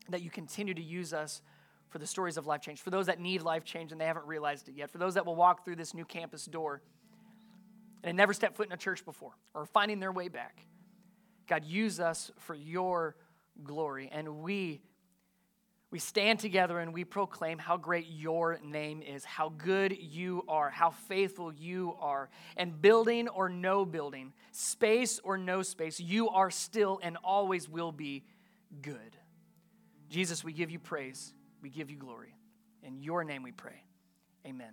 That 0.09 0.21
you 0.21 0.31
continue 0.31 0.75
to 0.75 0.83
use 0.83 1.13
us 1.13 1.43
for 1.91 1.99
the 1.99 2.07
stories 2.09 2.37
of 2.37 2.47
life 2.47 2.61
change, 2.61 2.81
for 2.81 2.91
those 2.91 3.07
that 3.07 3.21
need 3.21 3.43
life 3.43 3.65
change 3.65 3.93
and 3.93 4.01
they 4.01 4.07
haven't 4.07 4.27
realized 4.27 4.69
it 4.69 4.75
yet, 4.75 4.91
for 4.91 4.99
those 4.99 5.15
that 5.15 5.25
will 5.25 5.37
walk 5.37 5.65
through 5.65 5.77
this 5.77 5.95
new 5.95 6.05
campus 6.05 6.45
door 6.45 6.83
and 8.03 8.09
had 8.09 8.17
never 8.17 8.33
stepped 8.33 8.57
foot 8.57 8.67
in 8.67 8.73
a 8.73 8.77
church 8.77 9.05
before 9.05 9.33
or 9.55 9.67
finding 9.67 10.01
their 10.01 10.13
way 10.13 10.29
back. 10.29 10.67
God, 11.47 11.65
use 11.65 12.01
us 12.01 12.31
for 12.39 12.55
your 12.55 13.17
glory. 13.63 14.09
And 14.13 14.39
we, 14.39 14.81
we 15.91 15.99
stand 15.99 16.41
together 16.41 16.79
and 16.79 16.93
we 16.93 17.05
proclaim 17.05 17.59
how 17.59 17.77
great 17.77 18.07
your 18.09 18.59
name 18.65 19.03
is, 19.03 19.25
how 19.25 19.51
good 19.51 19.97
you 19.99 20.45
are, 20.49 20.71
how 20.71 20.91
faithful 20.91 21.53
you 21.53 21.97
are. 22.01 22.31
And 22.57 22.81
building 22.81 23.29
or 23.29 23.49
no 23.49 23.85
building, 23.85 24.33
space 24.51 25.21
or 25.23 25.37
no 25.39 25.63
space, 25.63 26.01
you 26.01 26.29
are 26.31 26.51
still 26.51 26.99
and 27.03 27.17
always 27.23 27.69
will 27.69 27.93
be 27.93 28.25
good. 28.81 29.17
Jesus, 30.09 30.43
we 30.43 30.53
give 30.53 30.71
you 30.71 30.79
praise, 30.79 31.35
we 31.63 31.71
give 31.71 31.91
you 31.91 31.97
glory. 31.97 32.35
In 32.83 33.01
your 33.01 33.23
name 33.25 33.43
we 33.43 33.53
pray. 33.53 33.85
Amen. 34.47 34.73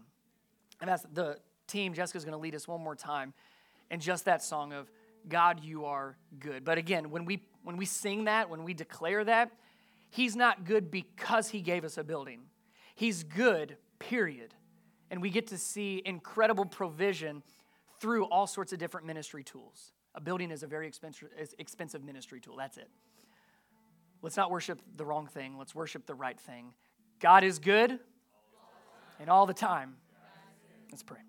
And 0.81 0.89
that's 0.89 1.05
the 1.13 1.37
team, 1.69 1.93
Jessica's 1.93 2.25
going 2.25 2.33
to 2.33 2.39
lead 2.39 2.55
us 2.55 2.67
one 2.67 2.81
more 2.81 2.95
time 2.95 3.33
and 3.91 4.01
just 4.01 4.25
that 4.25 4.43
song 4.43 4.73
of 4.73 4.91
God, 5.27 5.63
you 5.63 5.85
are 5.85 6.17
good. 6.39 6.63
But 6.63 6.77
again, 6.77 7.11
when 7.11 7.25
we 7.25 7.43
when 7.63 7.77
we 7.77 7.85
sing 7.85 8.25
that, 8.25 8.49
when 8.49 8.63
we 8.63 8.73
declare 8.73 9.23
that, 9.25 9.51
he's 10.09 10.35
not 10.35 10.65
good 10.65 10.89
because 10.89 11.49
he 11.49 11.61
gave 11.61 11.83
us 11.83 11.97
a 11.97 12.03
building. 12.03 12.41
He's 12.95 13.23
good, 13.23 13.77
period. 13.99 14.53
And 15.11 15.21
we 15.21 15.29
get 15.29 15.47
to 15.47 15.57
see 15.57 16.01
incredible 16.05 16.65
provision 16.65 17.43
through 17.99 18.25
all 18.25 18.47
sorts 18.47 18.71
of 18.71 18.79
different 18.79 19.05
ministry 19.05 19.43
tools. 19.43 19.91
A 20.15 20.21
building 20.21 20.51
is 20.51 20.63
a 20.63 20.67
very 20.67 20.87
expensive, 20.87 21.29
expensive 21.57 22.03
ministry 22.03 22.39
tool. 22.39 22.55
That's 22.57 22.77
it. 22.77 22.89
Let's 24.21 24.37
not 24.37 24.51
worship 24.51 24.81
the 24.95 25.05
wrong 25.05 25.27
thing. 25.27 25.57
Let's 25.57 25.75
worship 25.75 26.05
the 26.05 26.15
right 26.15 26.39
thing. 26.39 26.73
God 27.19 27.43
is 27.43 27.59
good 27.59 27.99
and 29.19 29.29
all 29.29 29.45
the 29.45 29.53
time. 29.53 29.95
Let's 30.91 31.03
pray. 31.03 31.28